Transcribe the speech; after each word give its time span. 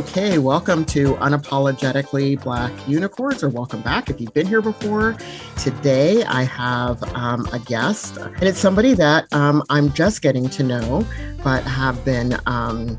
Okay, 0.00 0.38
welcome 0.38 0.86
to 0.86 1.12
Unapologetically 1.16 2.42
Black 2.42 2.72
Unicorns, 2.88 3.42
or 3.42 3.50
welcome 3.50 3.82
back 3.82 4.08
if 4.08 4.18
you've 4.18 4.32
been 4.32 4.46
here 4.46 4.62
before. 4.62 5.14
Today 5.58 6.24
I 6.24 6.42
have 6.44 7.02
um, 7.14 7.46
a 7.52 7.58
guest, 7.58 8.16
and 8.16 8.42
it's 8.44 8.58
somebody 8.58 8.94
that 8.94 9.30
um, 9.34 9.62
I'm 9.68 9.92
just 9.92 10.22
getting 10.22 10.48
to 10.48 10.62
know, 10.62 11.06
but 11.44 11.64
have 11.64 12.02
been. 12.02 12.38
Um, 12.46 12.98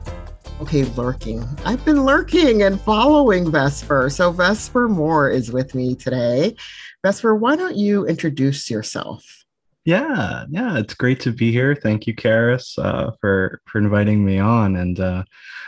okay, 0.61 0.83
lurking. 0.93 1.43
I've 1.65 1.83
been 1.85 2.05
lurking 2.05 2.61
and 2.61 2.79
following 2.79 3.49
Vesper. 3.49 4.11
So, 4.11 4.31
Vesper 4.31 4.87
Moore 4.87 5.27
is 5.27 5.51
with 5.51 5.73
me 5.73 5.95
today. 5.95 6.55
Vesper, 7.03 7.33
why 7.33 7.55
don't 7.55 7.77
you 7.77 8.05
introduce 8.05 8.69
yourself? 8.69 9.40
Yeah, 9.83 10.45
yeah, 10.49 10.77
it's 10.77 10.93
great 10.93 11.19
to 11.21 11.31
be 11.31 11.51
here. 11.51 11.73
Thank 11.75 12.05
you, 12.05 12.15
Karis, 12.15 12.77
uh, 12.77 13.11
for 13.19 13.61
for 13.65 13.79
inviting 13.79 14.23
me 14.23 14.37
on. 14.37 14.75
And 14.75 14.99
uh, 14.99 15.23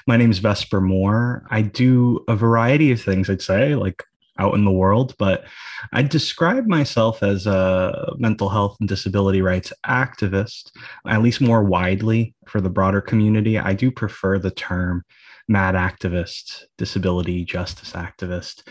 my 0.06 0.18
name 0.18 0.30
is 0.30 0.38
Vesper 0.38 0.82
Moore. 0.82 1.46
I 1.50 1.64
do 1.64 2.24
a 2.28 2.36
variety 2.36 2.92
of 2.92 3.02
things. 3.02 3.30
I'd 3.30 3.42
say, 3.42 3.74
like 3.76 4.04
out 4.40 4.56
in 4.56 4.66
the 4.66 4.72
world, 4.72 5.16
but 5.20 5.46
I 5.94 6.02
describe 6.04 6.66
myself 6.66 7.22
as 7.24 7.46
a 7.48 8.14
mental 8.18 8.50
health 8.50 8.78
and 8.80 8.90
disability 8.90 9.42
rights 9.42 9.72
activist, 9.86 10.72
at 11.08 11.22
least 11.22 11.42
more 11.42 11.64
widely 11.64 12.34
for 12.48 12.60
the 12.60 12.70
broader 12.70 13.02
community. 13.02 13.60
I 13.60 13.74
do 13.74 13.92
prefer 13.92 14.40
the 14.40 14.52
term 14.52 15.04
mad 15.48 15.76
activist, 15.76 16.64
disability 16.78 17.46
justice 17.46 17.92
activist, 17.94 18.68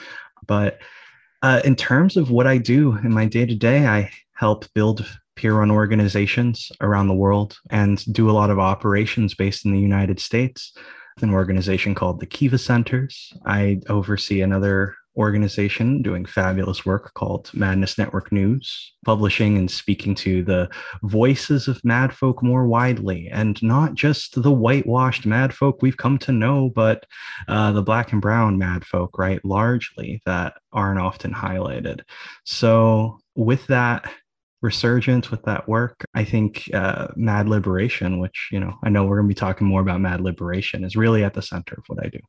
but 0.47 0.81
uh, 1.43 1.61
in 1.65 1.77
terms 1.77 2.17
of 2.17 2.31
what 2.31 2.47
I 2.47 2.59
do 2.59 2.97
in 2.99 3.13
my 3.13 3.27
day 3.27 3.47
to 3.47 3.55
day, 3.55 3.87
I 3.87 4.11
help 4.35 4.73
build 4.75 5.07
peer 5.37 5.55
run 5.55 5.71
organizations 5.71 6.71
around 6.81 7.09
the 7.09 7.15
world 7.15 7.59
and 7.71 8.05
do 8.13 8.31
a 8.31 8.33
lot 8.33 8.51
of 8.51 8.59
operations 8.59 9.35
based 9.35 9.65
in 9.65 9.73
the 9.73 9.81
United 9.81 10.21
States. 10.21 10.73
An 11.21 11.35
organization 11.35 11.95
called 11.95 12.21
the 12.21 12.27
Kiva 12.27 12.59
Centers. 12.59 13.33
I 13.45 13.81
oversee 13.89 14.41
another 14.41 14.97
organization 15.17 16.01
doing 16.01 16.25
fabulous 16.25 16.87
work 16.87 17.13
called 17.15 17.51
Madness 17.53 17.99
Network 17.99 18.33
News, 18.33 18.93
publishing 19.05 19.59
and 19.59 19.71
speaking 19.71 20.15
to 20.17 20.43
the 20.43 20.71
voices 21.03 21.69
of 21.69 21.85
mad 21.85 22.15
folk 22.15 22.43
more 22.43 22.67
widely, 22.67 23.29
and 23.29 23.63
not 23.63 23.95
just 23.95 24.43
the 24.43 24.53
whitewashed 24.53 25.27
mad 25.27 25.53
folk 25.53 25.83
we've 25.83 25.97
come 25.97 26.19
to 26.19 26.33
know, 26.33 26.71
but 26.71 27.05
uh, 27.49 27.73
the 27.73 27.83
black 27.83 28.13
and 28.13 28.23
brown 28.23 28.59
mad 28.59 28.85
folk, 28.85 29.19
right? 29.19 29.45
Largely 29.45 30.23
that 30.25 30.55
aren't 30.73 31.01
often 31.01 31.33
highlighted. 31.33 32.01
So, 32.45 33.19
with 33.35 33.67
that, 33.67 34.11
resurgence 34.63 35.31
with 35.31 35.43
that 35.43 35.69
work. 35.69 36.05
I 36.15 36.25
think 36.25 36.71
uh, 36.73 37.09
Mad 37.17 37.49
Liberation, 37.49 38.19
which, 38.19 38.49
you 38.51 38.61
know, 38.61 38.73
I 38.83 38.89
know 38.89 39.05
we're 39.05 39.17
going 39.17 39.29
to 39.29 39.35
be 39.35 39.39
talking 39.39 39.67
more 39.67 39.81
about 39.81 40.01
Mad 40.01 40.21
Liberation, 40.21 40.85
is 40.85 40.97
really 40.97 41.25
at 41.25 41.35
the 41.35 41.43
center 41.43 41.75
of 41.77 41.85
what 41.89 42.05
I 42.05 42.09
do. 42.09 42.21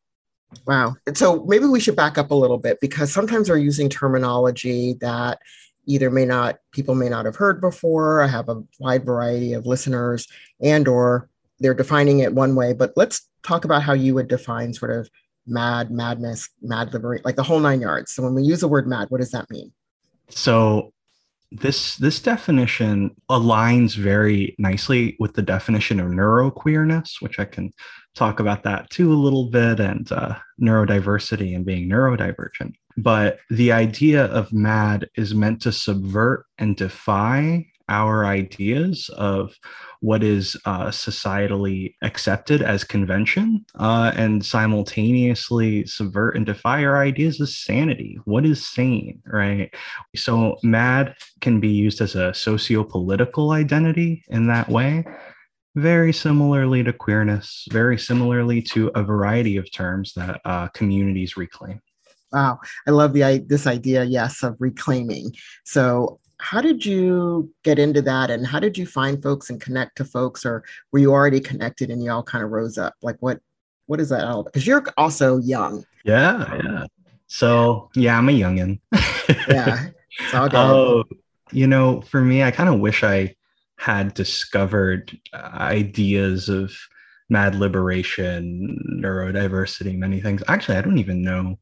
Wow. 0.67 0.95
So 1.14 1.45
maybe 1.45 1.66
we 1.66 1.80
should 1.80 1.95
back 1.95 2.17
up 2.17 2.31
a 2.31 2.36
little 2.36 2.58
bit 2.58 2.80
because 2.81 3.11
sometimes 3.11 3.50
we're 3.50 3.58
using 3.58 3.89
terminology 3.89 4.95
that 5.02 5.39
either 5.86 6.09
may 6.09 6.26
not 6.26 6.59
people 6.72 6.95
may 6.95 7.09
not 7.09 7.26
have 7.26 7.36
heard 7.36 7.59
before. 7.59 8.22
I 8.22 8.28
have 8.28 8.50
a 8.50 8.64
wide 8.80 9.06
variety 9.06 9.54
of 9.54 9.66
listeners 9.66 10.28
and 10.61 10.88
or 10.88 11.30
they're 11.59 11.73
defining 11.73 12.20
it 12.20 12.34
one 12.34 12.56
way, 12.56 12.73
but 12.73 12.94
let's 12.95 13.28
talk 13.44 13.66
about 13.66 13.84
how 13.84 13.94
you 13.94 14.14
would 14.14 14.28
define 14.28 14.73
sort 14.73 14.92
of 14.92 15.09
mad, 15.45 15.92
madness, 15.92 16.50
mad 16.61 16.94
liberate, 16.94 17.26
like 17.26 17.36
the 17.36 17.44
whole 17.44 17.59
nine 17.59 17.81
yards. 17.81 18.11
So 18.11 18.23
when 18.23 18.34
we 18.34 18.44
use 18.44 18.61
the 18.61 18.67
word 18.67 18.88
mad, 18.88 19.09
what 19.09 19.20
does 19.22 19.31
that 19.31 19.50
mean? 19.50 19.72
So 20.30 20.94
this 21.54 21.98
this 21.98 22.20
definition 22.20 23.16
aligns 23.30 23.96
very 23.96 24.56
nicely 24.58 25.16
with 25.20 25.34
the 25.34 25.42
definition 25.42 26.00
of 26.00 26.08
neuroqueerness, 26.08 27.22
which 27.22 27.39
I 27.39 27.45
can 27.45 27.72
talk 28.16 28.39
about 28.39 28.64
that 28.64 28.89
too 28.89 29.11
a 29.11 29.16
little 29.16 29.50
bit, 29.50 29.80
and 29.80 30.11
uh, 30.11 30.36
neurodiversity 30.61 31.55
and 31.55 31.66
being 31.66 31.89
neurodivergent. 31.89 32.73
But 32.98 33.39
the 33.50 33.72
idea 33.72 34.26
of 34.26 34.54
MAD 34.54 35.10
is 35.16 35.33
meant 35.33 35.61
to 35.64 35.72
subvert 35.72 36.45
and 36.58 36.76
defy 36.76 37.66
our 37.89 38.26
ideas 38.26 39.10
of 39.17 39.56
what 40.03 40.21
is 40.21 40.58
uh, 40.65 40.87
societally 40.87 41.95
accepted 42.02 42.61
as 42.61 42.83
convention 42.83 43.65
uh, 43.80 44.11
and 44.17 44.45
simultaneously 44.45 45.86
subvert 45.86 46.36
and 46.36 46.45
defy 46.45 46.83
our 46.83 47.02
ideas 47.02 47.39
of 47.39 47.47
sanity. 47.47 48.19
What 48.25 48.45
is 48.45 48.67
sane, 48.67 49.21
right? 49.25 49.73
So, 50.14 50.58
MAD 50.61 51.15
can 51.39 51.61
be 51.61 51.69
used 51.69 52.02
as 52.02 52.15
a 52.15 52.33
socio 52.33 52.83
political 52.83 53.52
identity 53.52 54.25
in 54.27 54.47
that 54.47 54.67
way. 54.67 55.05
Very 55.75 56.11
similarly 56.11 56.83
to 56.83 56.91
queerness, 56.91 57.65
very 57.71 57.97
similarly 57.97 58.61
to 58.73 58.91
a 58.95 59.03
variety 59.03 59.55
of 59.55 59.71
terms 59.71 60.11
that 60.17 60.41
uh, 60.43 60.67
communities 60.67 61.37
reclaim. 61.37 61.80
Wow, 62.33 62.59
I 62.85 62.91
love 62.91 63.14
the 63.14 63.43
this 63.47 63.67
idea, 63.67 64.03
yes, 64.03 64.43
of 64.43 64.58
reclaiming. 64.59 65.31
So 65.64 66.20
how 66.43 66.59
did 66.59 66.86
you 66.86 67.49
get 67.64 67.80
into 67.80 68.02
that? 68.02 68.30
And 68.30 68.45
how 68.45 68.59
did 68.59 68.77
you 68.77 68.86
find 68.86 69.23
folks 69.23 69.49
and 69.49 69.61
connect 69.61 69.95
to 69.95 70.05
folks? 70.05 70.45
Or 70.45 70.61
were 70.92 70.99
you 70.99 71.14
already 71.14 71.39
connected 71.39 71.89
and 71.89 72.04
you 72.04 72.11
all 72.11 72.21
kind 72.21 72.43
of 72.43 72.52
rose 72.52 72.77
up? 72.77 72.95
Like 73.02 73.15
what 73.21 73.39
what 73.86 74.02
is 74.02 74.09
that 74.09 74.26
all 74.26 74.43
because 74.43 74.67
you're 74.67 74.83
also 74.98 75.37
young. 75.37 75.86
Yeah 76.03 76.59
yeah. 76.64 76.86
So 77.27 77.89
yeah 77.95 78.17
i'm 78.17 78.30
a 78.30 78.33
youngin. 78.33 78.80
Yeah 79.48 79.87
oh 80.33 81.05
you 81.52 81.67
know 81.67 82.02
for 82.02 82.21
me 82.21 82.43
i 82.43 82.52
kind 82.52 82.70
of 82.70 82.80
wish 82.80 83.03
i 83.03 83.36
had 83.77 84.14
discovered 84.14 85.17
uh, 85.33 85.49
ideas 85.53 86.49
of 86.49 86.73
mad 87.30 87.55
liberation 87.55 88.77
neurodiversity 89.02 89.98
many 89.98 90.20
things. 90.20 90.43
Actually 90.48 90.77
i 90.77 90.82
don't 90.82 90.98
even 90.98 91.21
know 91.21 91.58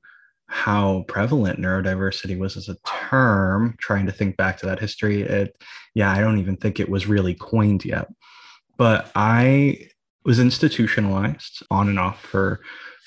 how 0.51 1.05
prevalent 1.07 1.59
neurodiversity 1.59 2.37
was 2.37 2.57
as 2.57 2.67
a 2.67 2.75
term, 2.85 3.73
trying 3.79 4.05
to 4.05 4.11
think 4.11 4.35
back 4.35 4.57
to 4.57 4.65
that 4.65 4.79
history, 4.79 5.21
it, 5.21 5.55
yeah, 5.95 6.11
I 6.11 6.19
don't 6.19 6.39
even 6.39 6.57
think 6.57 6.77
it 6.79 6.89
was 6.89 7.07
really 7.07 7.33
coined 7.35 7.85
yet. 7.85 8.07
But 8.77 9.09
I 9.15 9.87
was 10.25 10.39
institutionalized 10.39 11.63
on 11.71 11.87
and 11.87 11.97
off 11.97 12.21
for 12.21 12.59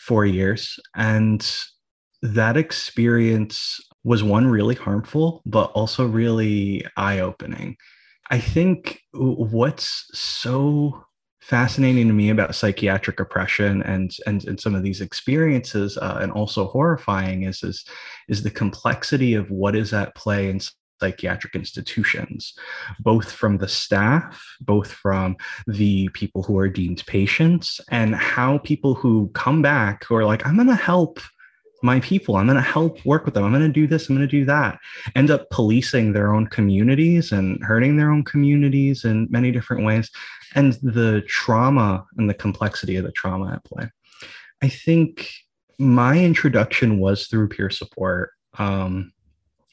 four 0.07 0.25
years. 0.25 0.79
And 0.97 1.47
that 2.23 2.57
experience 2.57 3.79
was 4.05 4.25
one 4.25 4.47
really 4.47 4.75
harmful, 4.75 5.43
but 5.45 5.71
also 5.73 6.07
really 6.07 6.87
eye 6.97 7.21
opening. 7.21 7.77
I 8.31 8.39
think 8.39 9.01
what's 9.13 10.07
so 10.15 11.04
fascinating 11.45 12.09
to 12.09 12.15
me 12.15 12.31
about 12.31 12.55
psychiatric 12.55 13.21
oppression 13.21 13.83
and 13.83 14.17
and, 14.27 14.47
and 14.47 14.59
some 14.59 14.75
of 14.75 14.83
these 14.83 15.03
experiences 15.03 15.99
uh, 15.99 16.19
and 16.23 16.33
also 16.33 16.67
horrifying 16.69 17.43
is, 17.43 17.63
is 17.63 17.85
is 18.31 18.43
the 18.43 18.51
complexity 18.51 19.35
of 19.35 19.51
what 19.51 19.77
is 19.77 19.93
at 19.93 20.15
play 20.15 20.49
in 20.49 20.59
psychiatric 21.03 21.55
institutions 21.55 22.55
both 22.99 23.31
from 23.31 23.59
the 23.59 23.69
staff 23.69 24.43
both 24.63 24.91
from 24.91 25.37
the 25.67 26.09
people 26.15 26.43
who 26.43 26.59
are 26.59 26.69
deemed 26.69 27.05
patients 27.07 27.79
and 27.91 28.15
how 28.15 28.57
people 28.59 28.95
who 28.95 29.31
come 29.35 29.61
back 29.61 30.03
who 30.05 30.15
are 30.15 30.25
like 30.25 30.47
i'm 30.47 30.57
going 30.57 30.67
to 30.67 30.75
help 30.75 31.21
my 31.85 32.01
people. 32.01 32.37
I'm 32.37 32.47
going 32.47 32.57
to 32.57 32.63
help 32.63 33.05
work 33.05 33.27
with 33.27 33.35
them. 33.35 33.45
I'm 33.45 33.53
going 33.53 33.63
to 33.63 33.69
do 33.69 33.87
this. 33.87 34.09
I'm 34.09 34.17
going 34.17 34.27
to 34.27 34.31
do 34.39 34.47
that. 34.47 34.79
End 35.15 35.31
up 35.31 35.51
policing 35.51 36.15
their 36.15 36.33
own 36.33 36.47
communities 36.47 37.31
and 37.31 37.63
hurting 37.63 37.99
their 37.99 38.11
own 38.11 38.25
communities 38.25 39.05
in 39.05 39.29
many 39.31 39.53
different 39.53 39.85
ways. 39.85 40.11
And 40.55 40.73
the 40.83 41.23
trauma 41.29 42.07
and 42.17 42.29
the 42.29 42.35
complexity 42.35 42.97
of 42.97 43.05
the 43.05 43.13
trauma 43.13 43.53
at 43.53 43.65
play. 43.65 43.91
I 44.63 44.69
think 44.69 45.31
my 45.79 46.19
introduction 46.19 47.01
was 47.01 47.27
through 47.27 47.49
peer 47.49 47.69
support. 47.69 48.31
Um, 48.59 49.13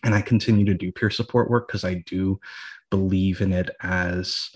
and 0.03 0.13
I 0.13 0.21
continue 0.21 0.65
to 0.65 0.73
do 0.73 0.91
peer 0.91 1.11
support 1.11 1.49
work 1.49 1.69
because 1.69 1.85
I 1.85 2.03
do 2.05 2.41
believe 2.89 3.39
in 3.39 3.53
it 3.53 3.69
as 3.81 4.49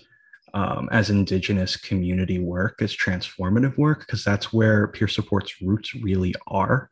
um, 0.52 0.88
as 0.92 1.10
indigenous 1.10 1.76
community 1.76 2.38
work 2.38 2.80
as 2.80 2.94
transformative 2.94 3.76
work 3.76 4.00
because 4.00 4.24
that's 4.24 4.52
where 4.52 4.88
peer 4.88 5.08
support's 5.08 5.60
roots 5.60 5.94
really 5.94 6.34
are 6.46 6.90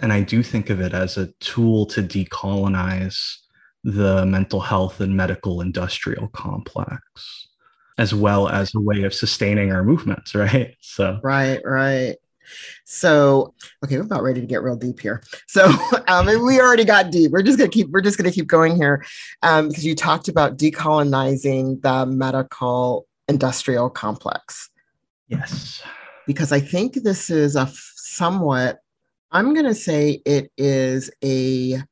and 0.00 0.12
I 0.12 0.20
do 0.20 0.42
think 0.42 0.70
of 0.70 0.80
it 0.80 0.92
as 0.92 1.16
a 1.16 1.26
tool 1.40 1.86
to 1.86 2.02
decolonize 2.02 3.36
the 3.84 4.26
mental 4.26 4.60
health 4.60 5.00
and 5.00 5.16
medical 5.16 5.60
industrial 5.60 6.28
complex, 6.28 7.48
as 7.96 8.14
well 8.14 8.48
as 8.48 8.74
a 8.74 8.80
way 8.80 9.02
of 9.04 9.14
sustaining 9.14 9.72
our 9.72 9.82
movements, 9.82 10.34
right? 10.34 10.76
So, 10.80 11.20
right, 11.22 11.60
right. 11.64 12.16
So, 12.84 13.54
okay, 13.84 13.96
we're 13.96 14.04
about 14.04 14.22
ready 14.22 14.40
to 14.40 14.46
get 14.46 14.62
real 14.62 14.76
deep 14.76 15.00
here. 15.00 15.22
So, 15.46 15.70
um, 16.08 16.26
we 16.26 16.60
already 16.60 16.84
got 16.84 17.10
deep. 17.10 17.30
We're 17.30 17.42
just 17.42 17.58
gonna 17.58 17.70
keep. 17.70 17.88
We're 17.90 18.00
just 18.00 18.16
gonna 18.16 18.32
keep 18.32 18.46
going 18.46 18.76
here, 18.76 19.04
um, 19.42 19.68
because 19.68 19.84
you 19.84 19.94
talked 19.94 20.28
about 20.28 20.56
decolonizing 20.56 21.82
the 21.82 22.06
medical 22.06 23.06
industrial 23.28 23.90
complex. 23.90 24.70
Yes. 25.28 25.82
Because 26.26 26.52
I 26.52 26.60
think 26.60 26.94
this 26.94 27.30
is 27.30 27.56
a 27.56 27.70
somewhat 27.96 28.80
I'm 29.30 29.52
going 29.52 29.66
to 29.66 29.74
say 29.74 30.22
it 30.24 30.50
is 30.56 31.10
a 31.22 31.82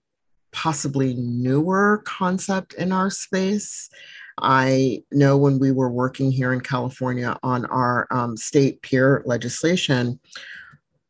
possibly 0.53 1.15
newer 1.15 2.03
concept 2.06 2.73
in 2.75 2.93
our 2.93 3.11
space. 3.11 3.91
I 4.38 5.03
know 5.12 5.37
when 5.37 5.59
we 5.59 5.71
were 5.71 5.91
working 5.91 6.33
here 6.33 6.53
in 6.55 6.61
California 6.61 7.38
on 7.43 7.67
our 7.67 8.06
um, 8.11 8.38
state 8.38 8.81
peer 8.81 9.23
legislation, 9.27 10.19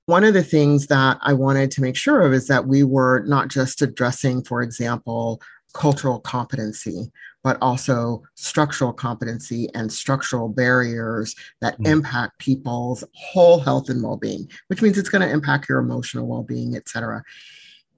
one 0.06 0.24
of 0.24 0.34
the 0.34 0.42
things 0.42 0.88
that 0.88 1.18
I 1.22 1.32
wanted 1.32 1.70
to 1.72 1.80
make 1.80 1.96
sure 1.96 2.22
of 2.22 2.32
is 2.32 2.48
that 2.48 2.66
we 2.66 2.82
were 2.82 3.24
not 3.26 3.48
just 3.48 3.82
addressing, 3.82 4.42
for 4.42 4.62
example, 4.62 5.40
cultural 5.74 6.18
competency, 6.20 7.10
but 7.46 7.56
also 7.62 8.24
structural 8.34 8.92
competency 8.92 9.68
and 9.74 9.92
structural 9.92 10.48
barriers 10.48 11.36
that 11.60 11.78
mm. 11.78 11.86
impact 11.86 12.36
people's 12.40 13.04
whole 13.14 13.60
health 13.60 13.88
and 13.88 14.02
well-being, 14.02 14.50
which 14.66 14.82
means 14.82 14.98
it's 14.98 15.08
going 15.08 15.22
to 15.22 15.30
impact 15.32 15.68
your 15.68 15.78
emotional 15.78 16.26
well-being, 16.26 16.74
et 16.74 16.88
cetera. 16.88 17.22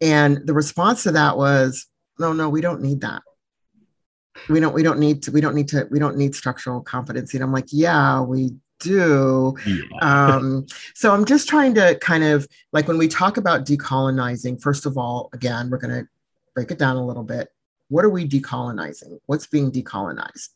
And 0.03 0.47
the 0.47 0.53
response 0.53 1.03
to 1.05 1.13
that 1.13 1.39
was, 1.39 1.87
no, 2.19 2.35
no, 2.35 2.51
we 2.51 2.61
don't 2.61 2.83
need 2.83 3.01
that. 3.01 3.23
We 4.51 4.61
don't, 4.61 4.75
we 4.75 4.83
don't 4.83 5.01
need 5.01 5.23
to, 5.23 5.33
we 5.33 5.41
don't 5.41 5.55
need 5.55 5.69
to, 5.69 5.89
we 5.91 5.99
don't 5.99 6.19
need 6.19 6.35
structural 6.35 6.83
competency. 6.83 7.39
And 7.39 7.45
I'm 7.45 7.53
like, 7.53 7.69
yeah, 7.73 8.21
we 8.21 8.51
do. 8.81 9.57
Yeah. 9.67 9.81
Um, 10.03 10.67
so 10.95 11.15
I'm 11.15 11.25
just 11.25 11.49
trying 11.49 11.75
to 11.77 11.99
kind 12.03 12.23
of 12.23 12.47
like 12.75 12.87
when 12.87 12.99
we 12.99 13.09
talk 13.09 13.39
about 13.39 13.65
decolonizing, 13.65 14.61
first 14.61 14.85
of 14.85 14.99
all, 14.99 15.31
again, 15.33 15.71
we're 15.71 15.79
going 15.79 16.03
to 16.03 16.09
break 16.55 16.71
it 16.71 16.79
down 16.79 16.97
a 16.97 17.07
little 17.07 17.25
bit. 17.25 17.49
What 17.89 18.05
are 18.05 18.11
we 18.11 18.29
decolonizing? 18.29 19.19
What's 19.27 19.47
being 19.47 19.73
decolonized? 19.73 20.49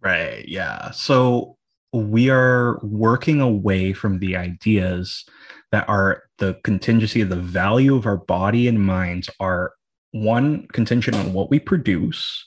Right. 0.00 0.46
Yeah. 0.46 0.90
So 0.90 1.56
we 1.92 2.28
are 2.28 2.78
working 2.82 3.40
away 3.40 3.92
from 3.92 4.18
the 4.18 4.36
ideas 4.36 5.24
that 5.72 5.88
are 5.88 6.24
the 6.38 6.58
contingency 6.64 7.20
of 7.20 7.28
the 7.28 7.36
value 7.36 7.94
of 7.94 8.06
our 8.06 8.16
body 8.16 8.68
and 8.68 8.84
minds 8.84 9.30
are 9.40 9.72
one 10.12 10.66
contingent 10.72 11.16
on 11.16 11.32
what 11.32 11.50
we 11.50 11.58
produce 11.58 12.46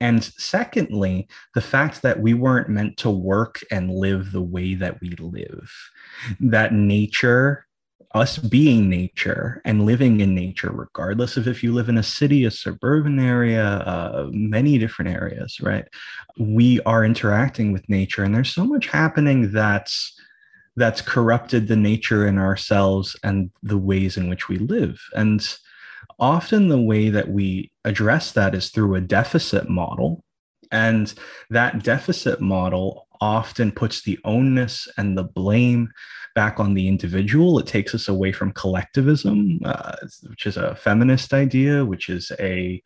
and 0.00 0.22
secondly, 0.22 1.26
the 1.54 1.60
fact 1.60 2.02
that 2.02 2.20
we 2.20 2.34
weren't 2.34 2.68
meant 2.68 2.98
to 2.98 3.10
work 3.10 3.60
and 3.70 3.90
live 3.90 4.32
the 4.32 4.42
way 4.42 4.74
that 4.74 5.00
we 5.00 5.10
live, 5.10 5.72
that 6.38 6.72
nature, 6.74 7.65
us 8.14 8.38
being 8.38 8.88
nature 8.88 9.60
and 9.64 9.86
living 9.86 10.20
in 10.20 10.34
nature, 10.34 10.70
regardless 10.70 11.36
of 11.36 11.46
if 11.46 11.62
you 11.62 11.72
live 11.72 11.88
in 11.88 11.98
a 11.98 12.02
city, 12.02 12.44
a 12.44 12.50
suburban 12.50 13.18
area, 13.18 13.64
uh, 13.64 14.28
many 14.32 14.78
different 14.78 15.10
areas, 15.10 15.60
right? 15.60 15.86
We 16.38 16.80
are 16.82 17.04
interacting 17.04 17.72
with 17.72 17.88
nature, 17.88 18.24
and 18.24 18.34
there's 18.34 18.52
so 18.52 18.64
much 18.64 18.86
happening 18.86 19.52
that's 19.52 20.18
that's 20.76 21.00
corrupted 21.00 21.68
the 21.68 21.76
nature 21.76 22.26
in 22.26 22.38
ourselves 22.38 23.16
and 23.22 23.50
the 23.62 23.78
ways 23.78 24.16
in 24.16 24.28
which 24.28 24.48
we 24.48 24.58
live. 24.58 25.00
And 25.14 25.42
often 26.18 26.68
the 26.68 26.80
way 26.80 27.08
that 27.08 27.28
we 27.28 27.70
address 27.84 28.32
that 28.32 28.54
is 28.54 28.70
through 28.70 28.94
a 28.94 29.00
deficit 29.00 29.68
model. 29.68 30.22
And 30.70 31.12
that 31.50 31.82
deficit 31.82 32.40
model 32.40 33.05
often 33.20 33.72
puts 33.72 34.02
the 34.02 34.18
onus 34.24 34.88
and 34.96 35.16
the 35.16 35.24
blame 35.24 35.90
back 36.36 36.60
on 36.60 36.74
the 36.74 36.86
individual. 36.86 37.58
It 37.58 37.66
takes 37.66 37.94
us 37.94 38.08
away 38.08 38.30
from 38.30 38.52
collectivism, 38.52 39.58
uh, 39.64 39.96
which 40.28 40.46
is 40.46 40.56
a 40.58 40.76
feminist 40.76 41.32
idea, 41.32 41.84
which 41.84 42.08
is 42.08 42.30
a 42.38 42.80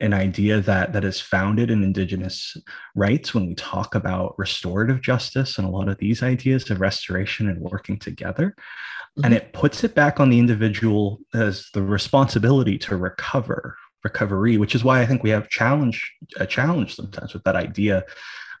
an 0.00 0.12
idea 0.12 0.60
that 0.60 0.92
that 0.92 1.04
is 1.04 1.20
founded 1.20 1.70
in 1.70 1.82
indigenous 1.82 2.56
rights. 2.94 3.32
When 3.32 3.46
we 3.46 3.54
talk 3.54 3.94
about 3.94 4.34
restorative 4.36 5.00
justice 5.00 5.56
and 5.56 5.66
a 5.66 5.70
lot 5.70 5.88
of 5.88 5.98
these 5.98 6.22
ideas 6.22 6.68
of 6.70 6.80
restoration 6.80 7.48
and 7.48 7.60
working 7.60 7.98
together, 7.98 8.54
mm-hmm. 8.56 9.24
and 9.24 9.32
it 9.32 9.52
puts 9.52 9.84
it 9.84 9.94
back 9.94 10.18
on 10.18 10.28
the 10.28 10.40
individual 10.40 11.20
as 11.32 11.68
the 11.72 11.82
responsibility 11.82 12.76
to 12.78 12.96
recover 12.96 13.76
recovery 14.04 14.56
which 14.56 14.76
is 14.76 14.84
why 14.84 15.00
i 15.00 15.06
think 15.06 15.24
we 15.24 15.30
have 15.30 15.48
challenge 15.48 16.14
a 16.36 16.46
challenge 16.46 16.94
sometimes 16.94 17.34
with 17.34 17.42
that 17.42 17.56
idea 17.56 18.04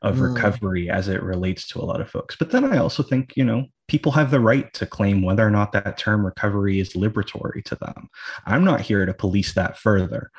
of 0.02 0.16
mm. 0.16 0.34
recovery 0.34 0.90
as 0.90 1.08
it 1.08 1.22
relates 1.22 1.66
to 1.66 1.80
a 1.80 1.84
lot 1.84 2.00
of 2.00 2.10
folks 2.10 2.36
but 2.36 2.50
then 2.50 2.64
i 2.64 2.78
also 2.78 3.02
think 3.02 3.32
you 3.36 3.44
know 3.44 3.64
people 3.88 4.12
have 4.12 4.30
the 4.30 4.40
right 4.40 4.72
to 4.74 4.86
claim 4.86 5.22
whether 5.22 5.46
or 5.46 5.50
not 5.50 5.72
that 5.72 5.98
term 5.98 6.24
recovery 6.24 6.78
is 6.78 6.94
liberatory 6.94 7.64
to 7.64 7.74
them 7.76 8.08
i'm 8.46 8.64
not 8.64 8.80
here 8.80 9.04
to 9.04 9.14
police 9.14 9.54
that 9.54 9.78
further 9.78 10.30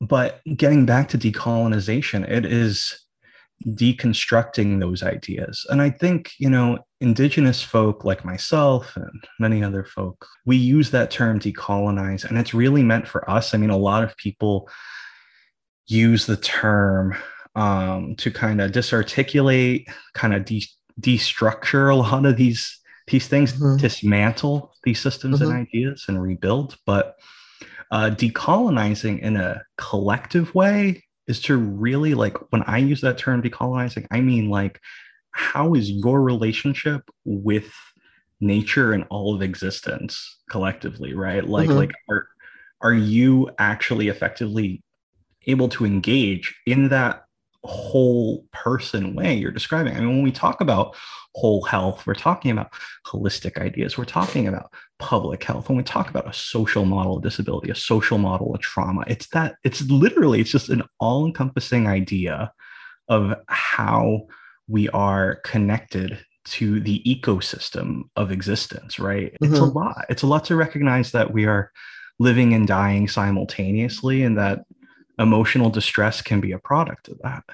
but 0.00 0.40
getting 0.56 0.84
back 0.84 1.08
to 1.08 1.18
decolonization 1.18 2.28
it 2.28 2.44
is 2.44 3.02
deconstructing 3.66 4.80
those 4.80 5.02
ideas. 5.02 5.66
And 5.70 5.80
I 5.80 5.90
think, 5.90 6.32
you 6.38 6.50
know, 6.50 6.78
indigenous 7.00 7.62
folk 7.62 8.04
like 8.04 8.24
myself 8.24 8.96
and 8.96 9.24
many 9.38 9.62
other 9.62 9.84
folk, 9.84 10.26
we 10.44 10.56
use 10.56 10.90
that 10.90 11.10
term 11.10 11.38
decolonize, 11.38 12.24
and 12.24 12.38
it's 12.38 12.54
really 12.54 12.82
meant 12.82 13.06
for 13.06 13.28
us. 13.28 13.54
I 13.54 13.58
mean, 13.58 13.70
a 13.70 13.76
lot 13.76 14.04
of 14.04 14.16
people 14.16 14.68
use 15.86 16.26
the 16.26 16.36
term 16.36 17.14
um, 17.54 18.14
to 18.16 18.30
kind 18.30 18.60
of 18.60 18.72
disarticulate, 18.72 19.88
kind 20.14 20.34
of 20.34 20.44
de- 20.44 20.68
destructure 21.00 21.90
a 21.90 21.96
lot 21.96 22.26
of 22.26 22.36
these 22.36 22.78
these 23.08 23.26
things, 23.26 23.52
mm-hmm. 23.52 23.76
dismantle 23.76 24.72
these 24.84 25.00
systems 25.00 25.40
mm-hmm. 25.40 25.50
and 25.50 25.68
ideas 25.68 26.04
and 26.08 26.22
rebuild. 26.22 26.76
But 26.86 27.16
uh, 27.90 28.10
decolonizing 28.10 29.20
in 29.20 29.36
a 29.36 29.62
collective 29.76 30.54
way 30.54 31.04
is 31.26 31.40
to 31.42 31.56
really 31.56 32.14
like 32.14 32.36
when 32.52 32.62
I 32.62 32.78
use 32.78 33.00
that 33.02 33.18
term 33.18 33.42
decolonizing, 33.42 34.06
I 34.10 34.20
mean 34.20 34.48
like 34.48 34.80
how 35.32 35.74
is 35.74 35.90
your 35.90 36.22
relationship 36.22 37.02
with 37.24 37.72
nature 38.40 38.92
and 38.92 39.04
all 39.08 39.34
of 39.34 39.42
existence 39.42 40.38
collectively, 40.50 41.14
right? 41.14 41.46
Like 41.46 41.68
mm-hmm. 41.68 41.78
like 41.78 41.92
are 42.08 42.28
are 42.80 42.94
you 42.94 43.50
actually 43.58 44.08
effectively 44.08 44.82
able 45.46 45.68
to 45.68 45.84
engage 45.84 46.54
in 46.66 46.88
that 46.88 47.21
whole 47.64 48.44
person 48.52 49.14
way 49.14 49.34
you're 49.34 49.50
describing? 49.50 49.96
I 49.96 50.00
mean, 50.00 50.08
when 50.08 50.22
we 50.22 50.32
talk 50.32 50.60
about 50.60 50.96
whole 51.34 51.62
health, 51.62 52.06
we're 52.06 52.14
talking 52.14 52.50
about 52.50 52.72
holistic 53.06 53.58
ideas, 53.58 53.96
we're 53.96 54.04
talking 54.04 54.48
about 54.48 54.72
public 54.98 55.42
health. 55.42 55.68
When 55.68 55.78
we 55.78 55.84
talk 55.84 56.10
about 56.10 56.28
a 56.28 56.32
social 56.32 56.84
model 56.84 57.16
of 57.16 57.22
disability, 57.22 57.70
a 57.70 57.74
social 57.74 58.18
model 58.18 58.54
of 58.54 58.60
trauma, 58.60 59.04
it's 59.06 59.28
that 59.28 59.56
it's 59.64 59.82
literally 59.82 60.40
it's 60.40 60.50
just 60.50 60.68
an 60.68 60.82
all-encompassing 61.00 61.86
idea 61.86 62.52
of 63.08 63.34
how 63.48 64.26
we 64.68 64.88
are 64.90 65.36
connected 65.44 66.18
to 66.44 66.80
the 66.80 67.02
ecosystem 67.04 68.02
of 68.16 68.32
existence, 68.32 68.98
right? 68.98 69.32
Mm-hmm. 69.34 69.44
It's 69.44 69.58
a 69.58 69.62
mm-hmm. 69.62 69.78
lot. 69.78 70.04
It's 70.08 70.22
a 70.22 70.26
lot 70.26 70.44
to 70.46 70.56
recognize 70.56 71.12
that 71.12 71.32
we 71.32 71.46
are 71.46 71.70
living 72.18 72.52
and 72.54 72.66
dying 72.66 73.08
simultaneously 73.08 74.22
and 74.22 74.36
that 74.38 74.60
emotional 75.18 75.70
distress 75.70 76.20
can 76.20 76.40
be 76.40 76.52
a 76.52 76.58
product 76.58 77.08
of 77.08 77.18
that. 77.22 77.44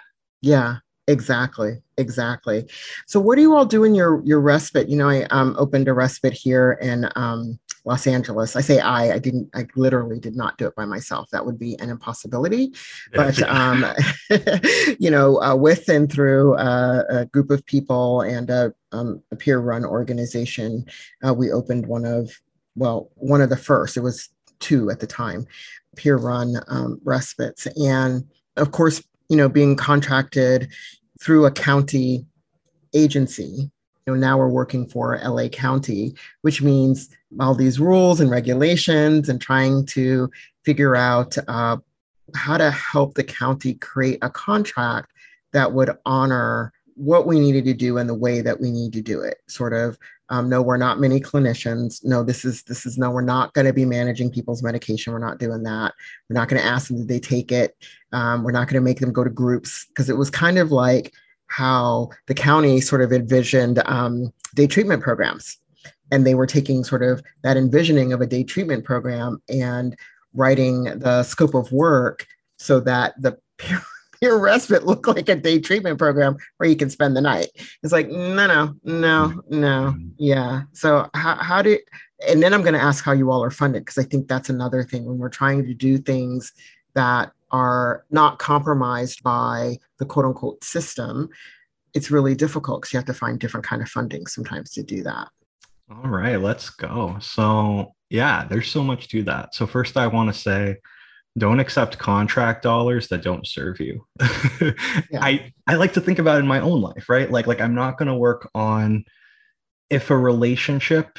Yeah, 0.40 0.76
Exactly, 1.09 1.78
exactly. 1.97 2.68
So, 3.07 3.18
what 3.18 3.37
do 3.37 3.40
you 3.40 3.57
all 3.57 3.64
do 3.64 3.83
in 3.83 3.95
your 3.95 4.23
your 4.26 4.40
respite? 4.42 4.90
You 4.90 4.97
know, 4.99 5.09
I 5.09 5.23
um, 5.30 5.57
opened 5.59 5.88
a 5.88 5.95
respite 5.95 6.35
here 6.35 6.73
in 6.83 7.09
um, 7.16 7.59
Los 7.87 8.07
Angeles. 8.07 8.57
I 8.57 8.61
say 8.61 8.78
I, 8.78 9.14
I 9.14 9.18
didn't, 9.18 9.49
I 9.54 9.66
literally 9.75 10.21
did 10.21 10.37
not 10.37 10.59
do 10.59 10.66
it 10.66 10.76
by 10.76 10.85
myself. 10.85 11.30
That 11.30 11.47
would 11.47 11.59
be 11.59 11.78
an 11.80 11.88
impossibility. 11.88 12.75
But 13.14 13.42
um, 13.49 13.87
you 14.99 15.11
know, 15.11 15.40
uh, 15.40 15.57
with 15.57 15.88
and 15.88 16.12
through 16.12 16.57
uh, 16.57 17.04
a 17.09 17.25
group 17.25 17.50
of 17.50 17.64
people 17.64 18.21
and 18.21 18.50
a, 18.50 18.75
um, 18.92 19.23
a 19.33 19.37
peer-run 19.37 19.87
organization, 19.87 20.85
uh, 21.26 21.33
we 21.33 21.50
opened 21.50 21.87
one 21.87 22.04
of 22.04 22.30
well, 22.76 23.09
one 23.14 23.40
of 23.40 23.49
the 23.49 23.57
first. 23.57 23.97
It 23.97 24.02
was 24.02 24.28
two 24.61 24.90
at 24.90 25.00
the 25.00 25.07
time, 25.07 25.47
peer-run 25.97 26.57
um, 26.68 27.00
respites, 27.02 27.66
and 27.78 28.25
of 28.59 28.73
course 28.73 29.02
you 29.28 29.37
know, 29.37 29.49
being 29.49 29.76
contracted 29.76 30.68
through 31.20 31.47
a 31.47 31.50
county 31.50 32.26
agency. 32.94 33.70
You 34.06 34.14
know, 34.14 34.14
now 34.14 34.38
we're 34.38 34.49
working 34.49 34.88
for 34.88 35.20
LA 35.23 35.49
County, 35.49 36.14
which 36.42 36.62
means 36.62 37.11
all 37.40 37.54
these 37.54 37.78
rules 37.78 38.20
and 38.20 38.30
regulations 38.30 39.28
and 39.28 39.40
trying 39.40 39.85
to 39.87 40.30
figure 40.64 40.97
out 40.97 41.37
uh, 41.47 41.76
how 42.35 42.56
to 42.56 42.70
help 42.70 43.14
the 43.14 43.25
county 43.25 43.75
create 43.75 44.18
a 44.23 44.30
contract 44.30 45.12
that 45.52 45.73
would 45.73 45.90
honor 46.06 46.73
what 46.94 47.26
we 47.26 47.38
needed 47.38 47.64
to 47.64 47.75
do 47.75 47.99
and 47.99 48.08
the 48.08 48.14
way 48.14 48.40
that 48.40 48.61
we 48.61 48.70
need 48.70 48.92
to 48.92 49.02
do 49.02 49.20
it. 49.20 49.38
Sort 49.47 49.73
of 49.73 49.99
um, 50.30 50.49
no, 50.49 50.61
we're 50.61 50.76
not 50.76 51.00
many 51.00 51.20
clinicians. 51.20 52.04
No, 52.04 52.23
this 52.23 52.44
is 52.44 52.62
this 52.64 52.85
is 52.85 52.99
no, 52.99 53.11
we're 53.11 53.23
not 53.23 53.54
going 53.54 53.66
to 53.66 53.73
be 53.73 53.85
managing 53.85 54.30
people's 54.30 54.62
medication. 54.62 55.12
We're 55.12 55.18
not 55.18 55.38
doing 55.38 55.62
that. 55.62 55.94
We're 56.28 56.35
not 56.35 56.49
going 56.49 56.61
to 56.61 56.68
ask 56.68 56.88
them 56.88 56.99
that 56.99 57.08
they 57.08 57.20
take 57.20 57.50
it. 57.50 57.76
Um, 58.12 58.44
we're 58.44 58.52
not 58.52 58.68
going 58.68 58.80
to 58.80 58.85
make 58.85 59.00
them 59.00 59.12
go 59.12 59.25
to 59.25 59.30
groups 59.30 59.87
because 59.88 60.11
it 60.11 60.16
was 60.16 60.30
kind 60.30 60.58
of 60.58 60.70
like 60.70 61.12
how 61.47 62.11
the 62.26 62.35
county 62.35 62.80
sort 62.80 63.00
of 63.00 63.12
envisioned 63.12 63.82
um, 63.87 64.32
day 64.54 64.66
treatment 64.66 65.02
programs, 65.02 65.58
and 66.11 66.26
they 66.26 66.35
were 66.35 66.47
taking 66.47 66.85
sort 66.85 67.02
of 67.02 67.23
that 67.42 67.56
envisioning 67.56 68.12
of 68.12 68.20
a 68.20 68.26
day 68.26 68.44
treatment 68.44 68.85
program 68.85 69.42
and 69.49 69.97
writing 70.35 70.85
the 70.85 71.23
scope 71.23 71.54
of 71.54 71.73
work 71.73 72.26
so 72.58 72.80
that 72.80 73.14
the 73.20 73.38
your 74.20 74.38
respite 74.38 74.84
look 74.84 75.06
like 75.06 75.28
a 75.28 75.37
day 75.37 75.58
treatment 75.58 75.98
program 75.98 76.37
where 76.56 76.68
you 76.68 76.76
can 76.76 76.90
spend 76.90 77.16
the 77.16 77.20
night. 77.20 77.48
It's 77.82 77.92
like, 77.92 78.08
no, 78.08 78.46
no, 78.46 78.75
no, 78.84 79.42
no. 79.48 79.94
Yeah. 80.16 80.62
So 80.72 81.08
how, 81.14 81.37
how 81.37 81.62
do, 81.62 81.78
and 82.28 82.42
then 82.42 82.52
I'm 82.52 82.62
going 82.62 82.75
to 82.75 82.82
ask 82.82 83.04
how 83.04 83.12
you 83.12 83.30
all 83.30 83.44
are 83.44 83.50
funded, 83.50 83.84
because 83.84 83.98
I 83.98 84.06
think 84.06 84.28
that's 84.28 84.48
another 84.48 84.82
thing 84.82 85.04
when 85.04 85.18
we're 85.18 85.28
trying 85.28 85.64
to 85.66 85.75
do 85.75 85.98
things 85.98 86.52
that 86.94 87.32
are 87.50 88.04
not 88.10 88.38
compromised 88.38 89.22
by 89.22 89.78
the 89.98 90.04
quote 90.04 90.25
unquote 90.25 90.62
system. 90.64 91.28
It's 91.94 92.10
really 92.10 92.34
difficult 92.34 92.82
because 92.82 92.92
you 92.92 92.98
have 92.98 93.06
to 93.06 93.14
find 93.14 93.38
different 93.38 93.64
kind 93.64 93.80
of 93.80 93.88
funding 93.88 94.26
sometimes 94.26 94.72
to 94.72 94.82
do 94.82 95.02
that. 95.04 95.28
All 95.90 96.10
right, 96.10 96.37
let's 96.37 96.68
go. 96.68 97.16
So, 97.20 97.94
yeah, 98.10 98.44
there's 98.44 98.70
so 98.70 98.82
much 98.82 99.08
to 99.08 99.22
that. 99.22 99.54
So, 99.54 99.66
first, 99.66 99.96
I 99.96 100.06
want 100.06 100.32
to 100.32 100.38
say, 100.38 100.76
don't 101.38 101.61
accept 101.61 101.99
contract 101.99 102.62
dollars 102.62 103.09
that 103.09 103.23
don't 103.23 103.47
serve 103.47 103.80
you. 103.80 104.07
yeah. 104.61 105.21
I 105.21 105.52
I 105.66 105.75
like 105.75 105.92
to 105.95 106.00
think 106.00 106.18
about 106.18 106.40
in 106.40 106.47
my 106.47 106.61
own 106.61 106.80
life, 106.80 107.09
right? 107.09 107.30
Like 107.30 107.47
like 107.47 107.61
I'm 107.61 107.75
not 107.75 107.99
going 107.99 108.09
to 108.09 108.14
work 108.14 108.50
on 108.54 109.04
if 109.90 110.11
a 110.11 110.16
relationship 110.16 111.18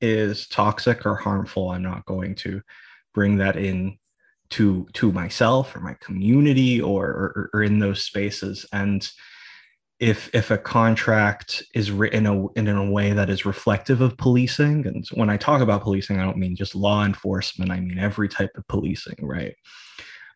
is 0.00 0.46
toxic 0.48 1.06
or 1.06 1.14
harmful, 1.14 1.70
I'm 1.70 1.82
not 1.82 2.06
going 2.06 2.34
to 2.36 2.62
bring 3.14 3.36
that 3.36 3.56
in 3.56 3.98
to 4.50 4.86
to 4.94 5.12
myself 5.12 5.76
or 5.76 5.80
my 5.80 5.94
community 6.00 6.80
or 6.80 7.06
or, 7.06 7.50
or 7.52 7.62
in 7.62 7.78
those 7.78 8.02
spaces 8.02 8.64
and 8.72 9.10
if 10.00 10.32
if 10.32 10.50
a 10.50 10.58
contract 10.58 11.62
is 11.74 11.90
written 11.90 12.26
in 12.26 12.26
a, 12.26 12.52
in 12.52 12.68
a 12.68 12.90
way 12.90 13.12
that 13.12 13.28
is 13.28 13.44
reflective 13.44 14.00
of 14.00 14.16
policing 14.16 14.86
and 14.86 15.06
when 15.14 15.28
i 15.28 15.36
talk 15.36 15.60
about 15.60 15.82
policing 15.82 16.18
i 16.18 16.24
don't 16.24 16.36
mean 16.36 16.54
just 16.54 16.74
law 16.74 17.04
enforcement 17.04 17.70
i 17.70 17.80
mean 17.80 17.98
every 17.98 18.28
type 18.28 18.56
of 18.56 18.66
policing 18.68 19.16
right? 19.20 19.54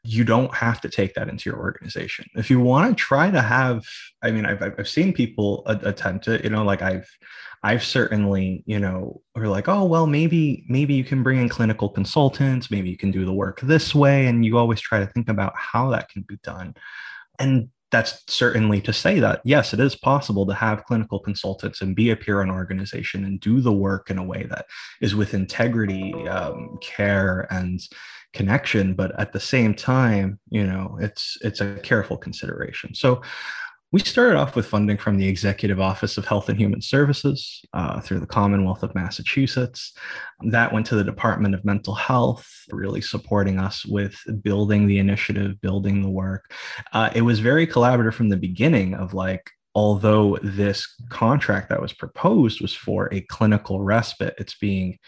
You 0.05 0.25
don't 0.25 0.53
have 0.53 0.81
to 0.81 0.89
take 0.89 1.15
that 1.15 1.29
into 1.29 1.49
your 1.49 1.61
organization. 1.61 2.27
If 2.35 2.51
you 2.51 2.59
want 2.59 2.91
to 2.91 3.01
try 3.01 3.31
to 3.31 3.41
have 3.41 3.85
i 4.23 4.33
mean 4.33 4.45
i've, 4.47 4.61
I've 4.61 4.89
seen 4.89 5.13
people 5.13 5.63
attempt 5.67 6.27
it 6.27 6.43
you 6.43 6.51
know 6.51 6.65
like 6.65 6.83
i've 6.83 7.09
i've 7.63 7.85
certainly 7.85 8.65
you 8.67 8.81
know 8.81 9.21
are 9.37 9.47
like 9.47 9.69
oh 9.69 9.85
well 9.85 10.09
maybe 10.09 10.65
maybe 10.69 10.95
you 10.95 11.05
can 11.05 11.23
bring 11.23 11.39
in 11.39 11.49
clinical 11.49 11.89
consultants 11.89 12.69
maybe 12.69 12.91
you 12.91 12.97
can 12.97 13.13
do 13.13 13.25
the 13.25 13.33
work 13.33 13.61
this 13.61 13.95
way 13.95 14.27
and 14.27 14.45
you 14.45 14.59
always 14.59 14.81
try 14.81 14.99
to 14.99 15.07
think 15.07 15.29
about 15.29 15.53
how 15.57 15.89
that 15.91 16.09
can 16.09 16.23
be 16.23 16.37
done. 16.43 16.75
And 17.39 17.69
that's 17.93 18.25
certainly 18.27 18.81
to 18.81 18.93
say 18.93 19.21
that 19.21 19.43
yes, 19.45 19.73
it 19.73 19.79
is 19.79 19.95
possible 19.95 20.47
to 20.47 20.55
have 20.55 20.85
clinical 20.85 21.21
consultants 21.21 21.81
and 21.81 21.95
be 21.95 22.11
a 22.11 22.17
peer 22.17 22.39
run 22.39 22.51
organization 22.51 23.25
and 23.25 23.39
do 23.39 23.61
the 23.61 23.73
work 23.73 24.11
in 24.11 24.19
a 24.19 24.25
way 24.25 24.45
that 24.45 24.67
is 25.01 25.15
with 25.15 25.35
integrity, 25.35 26.13
um, 26.27 26.79
care, 26.81 27.47
and 27.51 27.81
connection. 28.33 28.95
But 28.95 29.19
at 29.21 29.33
the 29.33 29.41
same 29.41 29.75
time, 29.75 30.41
you 30.51 30.67
know, 30.67 30.97
it's 31.01 31.37
it's 31.43 31.61
a 31.61 31.77
careful 31.83 32.17
consideration. 32.17 32.95
So 32.95 33.23
we 33.93 34.01
started 34.01 34.39
off 34.39 34.57
with 34.57 34.67
funding 34.67 34.97
from 34.97 35.19
the 35.19 35.29
Executive 35.29 35.79
Office 35.79 36.17
of 36.17 36.25
Health 36.25 36.49
and 36.49 36.59
Human 36.59 36.81
Services 36.81 37.63
uh, 37.75 38.01
through 38.01 38.21
the 38.21 38.27
Commonwealth 38.27 38.83
of 38.83 38.95
Massachusetts. 38.95 39.93
That 40.41 40.73
went 40.73 40.87
to 40.87 40.95
the 40.95 41.05
Department 41.05 41.55
of 41.55 41.63
Mental 41.67 41.95
Health, 41.95 42.49
really 42.71 43.03
supporting 43.03 43.59
us 43.59 43.85
with 43.85 44.17
building 44.43 44.87
the 44.87 44.99
initiative, 44.99 45.61
building 45.61 46.01
the 46.01 46.09
work. 46.09 46.51
Uh, 46.95 47.11
it 47.15 47.21
was 47.21 47.41
very 47.41 47.67
collaborative 47.67 48.15
from 48.15 48.31
the 48.31 48.37
beginning 48.39 48.95
of 48.95 49.13
like, 49.13 49.51
although 49.75 50.39
this 50.43 50.89
contract 51.11 51.69
that 51.69 51.83
was 51.83 51.93
proposed 51.93 52.63
was 52.63 52.75
for 52.75 53.13
a 53.13 53.21
clinical 53.21 53.83
respite, 53.83 54.35
it's 54.39 54.57
being 54.57 54.99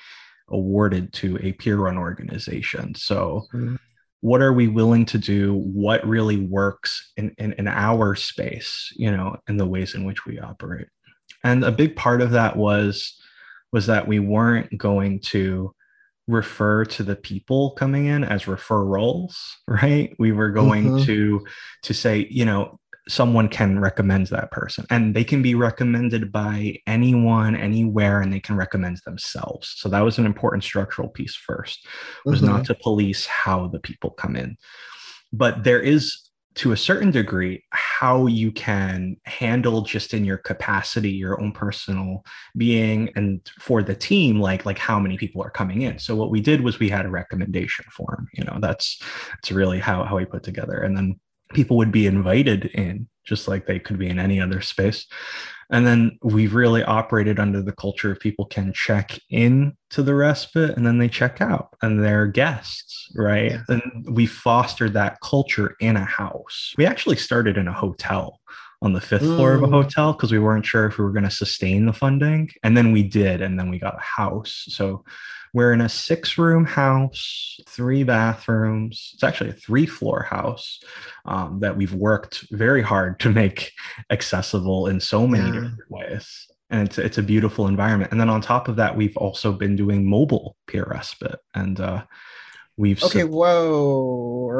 awarded 0.50 1.11
to 1.14 1.38
a 1.43 1.53
peer 1.53 1.79
run 1.79 1.97
organization. 1.97 2.95
So, 2.95 3.47
mm-hmm 3.55 3.76
what 4.25 4.40
are 4.40 4.54
we 4.54 4.69
willing 4.69 5.04
to 5.04 5.19
do? 5.19 5.52
What 5.52 6.02
really 6.09 6.38
works 6.38 7.12
in, 7.19 7.35
in, 7.37 7.52
in 7.59 7.69
our 7.69 8.14
space 8.14 8.90
you 8.97 9.11
know 9.11 9.37
in 9.49 9.59
the 9.59 9.66
ways 9.66 9.95
in 9.95 10.04
which 10.04 10.25
we 10.25 10.40
operate? 10.40 10.88
And 11.45 11.62
a 11.62 11.71
big 11.71 11.95
part 11.95 12.23
of 12.23 12.31
that 12.31 12.57
was 12.57 13.21
was 13.71 13.85
that 13.87 14.09
we 14.09 14.21
weren't 14.21 14.78
going 14.78 15.21
to 15.21 15.75
refer 16.26 16.87
to 16.87 17.02
the 17.02 17.16
people 17.16 17.73
coming 17.73 18.07
in 18.07 18.25
as 18.25 18.45
referrals 18.45 19.35
right? 19.69 20.16
We 20.19 20.33
were 20.33 20.49
going 20.49 20.85
mm-hmm. 20.85 21.04
to 21.04 21.47
to 21.83 21.93
say 21.93 22.26
you 22.31 22.47
know 22.47 22.81
someone 23.08 23.49
can 23.49 23.78
recommend 23.78 24.28
that 24.28 24.50
person 24.50 24.87
and 24.90 25.14
they 25.14 25.25
can 25.25 25.42
be 25.42 25.54
recommended 25.54 26.32
by 26.32 26.76
anyone 26.87 27.54
anywhere 27.54 28.20
and 28.20 28.32
they 28.32 28.40
can 28.40 28.56
recommend 28.56 28.99
themselves. 29.04 29.75
So 29.76 29.88
that 29.90 30.00
was 30.00 30.18
an 30.18 30.26
important 30.26 30.64
structural 30.64 31.08
piece 31.08 31.34
first 31.34 31.87
was 32.25 32.40
mm-hmm. 32.40 32.49
not 32.49 32.64
to 32.66 32.75
police 32.75 33.26
how 33.26 33.68
the 33.68 33.80
people 33.80 34.11
come 34.11 34.37
in. 34.37 34.56
But 35.32 35.64
there 35.64 35.80
is 35.80 36.25
to 36.54 36.70
a 36.70 36.76
certain 36.76 37.11
degree 37.11 37.64
how 37.70 38.26
you 38.26 38.52
can 38.52 39.16
handle 39.25 39.82
just 39.82 40.14
in 40.14 40.25
your 40.25 40.38
capacity 40.38 41.11
your 41.11 41.40
own 41.40 41.50
personal 41.50 42.25
being 42.56 43.11
and 43.16 43.50
for 43.58 43.82
the 43.82 43.94
team 43.94 44.40
like 44.40 44.64
like 44.64 44.78
how 44.78 45.00
many 45.00 45.18
people 45.18 45.42
are 45.42 45.50
coming 45.50 45.82
in. 45.82 45.99
So 45.99 46.14
what 46.14 46.30
we 46.30 46.40
did 46.40 46.61
was 46.61 46.78
we 46.78 46.88
had 46.88 47.06
a 47.06 47.11
recommendation 47.11 47.84
form 47.90 48.28
you 48.32 48.44
know 48.44 48.58
that's 48.61 49.02
that's 49.32 49.50
really 49.50 49.80
how 49.80 50.04
how 50.04 50.16
we 50.16 50.25
put 50.25 50.44
together. 50.44 50.78
And 50.78 50.96
then 50.96 51.20
people 51.52 51.76
would 51.76 51.92
be 51.92 52.06
invited 52.06 52.66
in 52.66 53.08
just 53.24 53.48
like 53.48 53.66
they 53.66 53.78
could 53.78 53.98
be 53.98 54.08
in 54.08 54.18
any 54.18 54.40
other 54.40 54.60
space. 54.60 55.06
And 55.70 55.86
then 55.86 56.18
we've 56.22 56.54
really 56.54 56.84
operated 56.84 57.38
under 57.38 57.62
the 57.62 57.72
culture 57.72 58.12
of 58.12 58.20
people 58.20 58.44
can 58.44 58.72
check 58.74 59.18
in 59.30 59.76
to 59.90 60.02
the 60.02 60.14
respite 60.14 60.76
and 60.76 60.86
then 60.86 60.98
they 60.98 61.08
check 61.08 61.40
out 61.40 61.70
and 61.80 62.04
they're 62.04 62.26
guests 62.26 63.04
right? 63.14 63.52
Yeah. 63.52 63.62
and 63.68 64.06
we 64.10 64.26
fostered 64.26 64.92
that 64.94 65.20
culture 65.22 65.76
in 65.80 65.96
a 65.96 66.04
house. 66.04 66.74
We 66.76 66.86
actually 66.86 67.16
started 67.16 67.56
in 67.56 67.68
a 67.68 67.72
hotel 67.72 68.40
on 68.85 68.93
the 68.93 69.00
fifth 69.00 69.23
mm. 69.23 69.37
floor 69.37 69.55
of 69.55 69.62
a 69.62 69.67
mm. 69.67 69.73
hotel 69.73 70.12
because 70.12 70.31
we 70.31 70.38
weren't 70.38 70.67
sure 70.67 70.87
if 70.87 70.99
we 70.99 71.05
were 71.05 71.12
going 71.12 71.25
to 71.25 71.31
sustain 71.31 71.87
the 71.87 71.93
funding 71.93 72.50
and 72.62 72.76
then 72.76 72.93
we 72.93 73.03
did 73.03 73.41
and 73.41 73.59
then 73.59 73.71
we 73.71 73.79
got 73.79 73.97
a 73.97 74.00
house 74.00 74.67
so 74.69 75.05
we're 75.55 75.73
in 75.73 75.81
a 75.81 75.88
six 75.88 76.37
room 76.37 76.64
house, 76.64 77.61
three 77.69 78.03
bathrooms. 78.03 79.12
It's 79.14 79.23
actually 79.23 79.50
a 79.50 79.55
three 79.55 79.87
floor 79.87 80.26
house 80.29 80.81
um, 81.26 81.61
that 81.61 81.76
we've 81.76 81.95
worked 81.95 82.45
very 82.50 82.83
hard 82.83 83.21
to 83.21 83.31
make 83.31 83.71
accessible 84.11 84.88
in 84.88 85.00
so 85.00 85.29
many 85.29 85.45
yeah. 85.45 85.53
different 85.53 85.91
ways. 85.91 86.49
And 86.71 86.88
it's, 86.88 86.99
it's 86.99 87.19
a 87.19 87.23
beautiful 87.23 87.69
environment. 87.69 88.11
And 88.11 88.21
then 88.21 88.29
on 88.29 88.41
top 88.41 88.67
of 88.67 88.75
that, 88.76 88.97
we've 88.97 89.17
also 89.17 89.53
been 89.53 89.76
doing 89.76 90.11
mobile 90.11 90.57
peer 90.67 90.87
respite. 90.91 91.38
And 91.55 91.79
uh, 91.79 92.03
we've. 92.76 93.02
Okay, 93.02 93.25
whoa. 93.25 94.50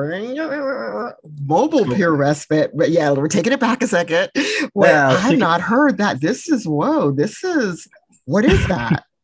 Mobile 1.41 1.85
peer 1.87 2.11
respite. 2.13 2.73
But 2.75 2.91
yeah, 2.91 3.13
we're 3.13 3.29
taking 3.29 3.53
it 3.53 3.61
back 3.61 3.83
a 3.83 3.87
second. 3.87 4.31
Well, 4.75 5.17
I 5.17 5.21
have 5.21 5.39
not 5.39 5.61
heard 5.61 5.99
that. 5.99 6.21
This 6.21 6.49
is, 6.49 6.67
whoa, 6.67 7.11
this 7.11 7.45
is, 7.45 7.89
what 8.25 8.45
is 8.45 8.67
that? 8.69 9.05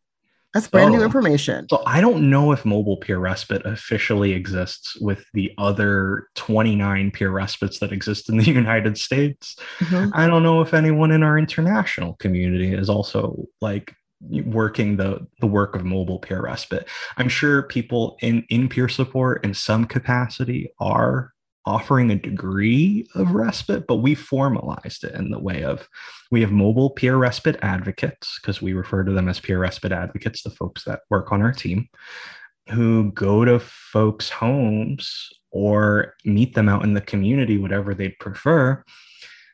That's 0.54 0.66
brand 0.66 0.92
oh, 0.94 0.98
new 0.98 1.04
information. 1.04 1.68
So 1.70 1.82
I 1.86 2.00
don't 2.00 2.28
know 2.28 2.50
if 2.50 2.64
mobile 2.64 2.96
peer 2.96 3.18
respite 3.18 3.64
officially 3.64 4.32
exists 4.32 4.96
with 5.00 5.24
the 5.32 5.52
other 5.58 6.26
29 6.34 7.12
peer 7.12 7.30
respites 7.30 7.78
that 7.78 7.92
exist 7.92 8.28
in 8.28 8.36
the 8.36 8.44
United 8.50 8.98
States. 8.98 9.56
Mm-hmm. 9.78 10.10
I 10.12 10.26
don't 10.26 10.42
know 10.42 10.60
if 10.60 10.74
anyone 10.74 11.12
in 11.12 11.22
our 11.22 11.38
international 11.38 12.14
community 12.14 12.74
is 12.74 12.90
also 12.90 13.44
like 13.60 13.94
working 14.20 14.96
the 14.96 15.26
the 15.40 15.46
work 15.46 15.74
of 15.74 15.84
mobile 15.84 16.18
peer 16.18 16.42
respite. 16.42 16.88
I'm 17.16 17.28
sure 17.28 17.62
people 17.62 18.16
in 18.20 18.44
in 18.50 18.68
peer 18.68 18.88
support 18.88 19.44
in 19.44 19.54
some 19.54 19.86
capacity 19.86 20.70
are 20.78 21.32
offering 21.66 22.10
a 22.10 22.16
degree 22.16 23.06
of 23.14 23.32
respite, 23.32 23.86
but 23.86 23.96
we 23.96 24.14
formalized 24.14 25.04
it 25.04 25.14
in 25.14 25.30
the 25.30 25.38
way 25.38 25.62
of 25.62 25.88
we 26.30 26.40
have 26.40 26.50
mobile 26.50 26.90
peer 26.90 27.16
respite 27.16 27.58
advocates, 27.62 28.38
because 28.40 28.62
we 28.62 28.72
refer 28.72 29.04
to 29.04 29.12
them 29.12 29.28
as 29.28 29.40
peer 29.40 29.58
respite 29.58 29.92
advocates, 29.92 30.42
the 30.42 30.50
folks 30.50 30.84
that 30.84 31.00
work 31.10 31.30
on 31.32 31.42
our 31.42 31.52
team, 31.52 31.88
who 32.70 33.12
go 33.12 33.44
to 33.44 33.58
folks' 33.60 34.30
homes 34.30 35.28
or 35.50 36.14
meet 36.24 36.54
them 36.54 36.68
out 36.68 36.82
in 36.82 36.94
the 36.94 37.00
community, 37.00 37.58
whatever 37.58 37.94
they'd 37.94 38.18
prefer, 38.20 38.82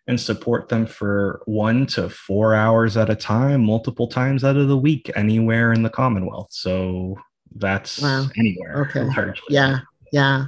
and 0.06 0.20
support 0.20 0.68
them 0.68 0.86
for 0.86 1.42
one 1.46 1.86
to 1.86 2.08
four 2.08 2.54
hours 2.54 2.96
at 2.96 3.10
a 3.10 3.16
time, 3.16 3.64
multiple 3.64 4.06
times 4.06 4.44
out 4.44 4.56
of 4.56 4.68
the 4.68 4.76
week, 4.76 5.10
anywhere 5.16 5.72
in 5.72 5.82
the 5.82 5.90
Commonwealth. 5.90 6.48
So 6.50 7.16
that's 7.54 8.00
wow. 8.00 8.26
anywhere. 8.36 8.86
Okay. 8.88 9.04
Largely. 9.04 9.46
Yeah. 9.50 9.80
Yeah, 10.12 10.46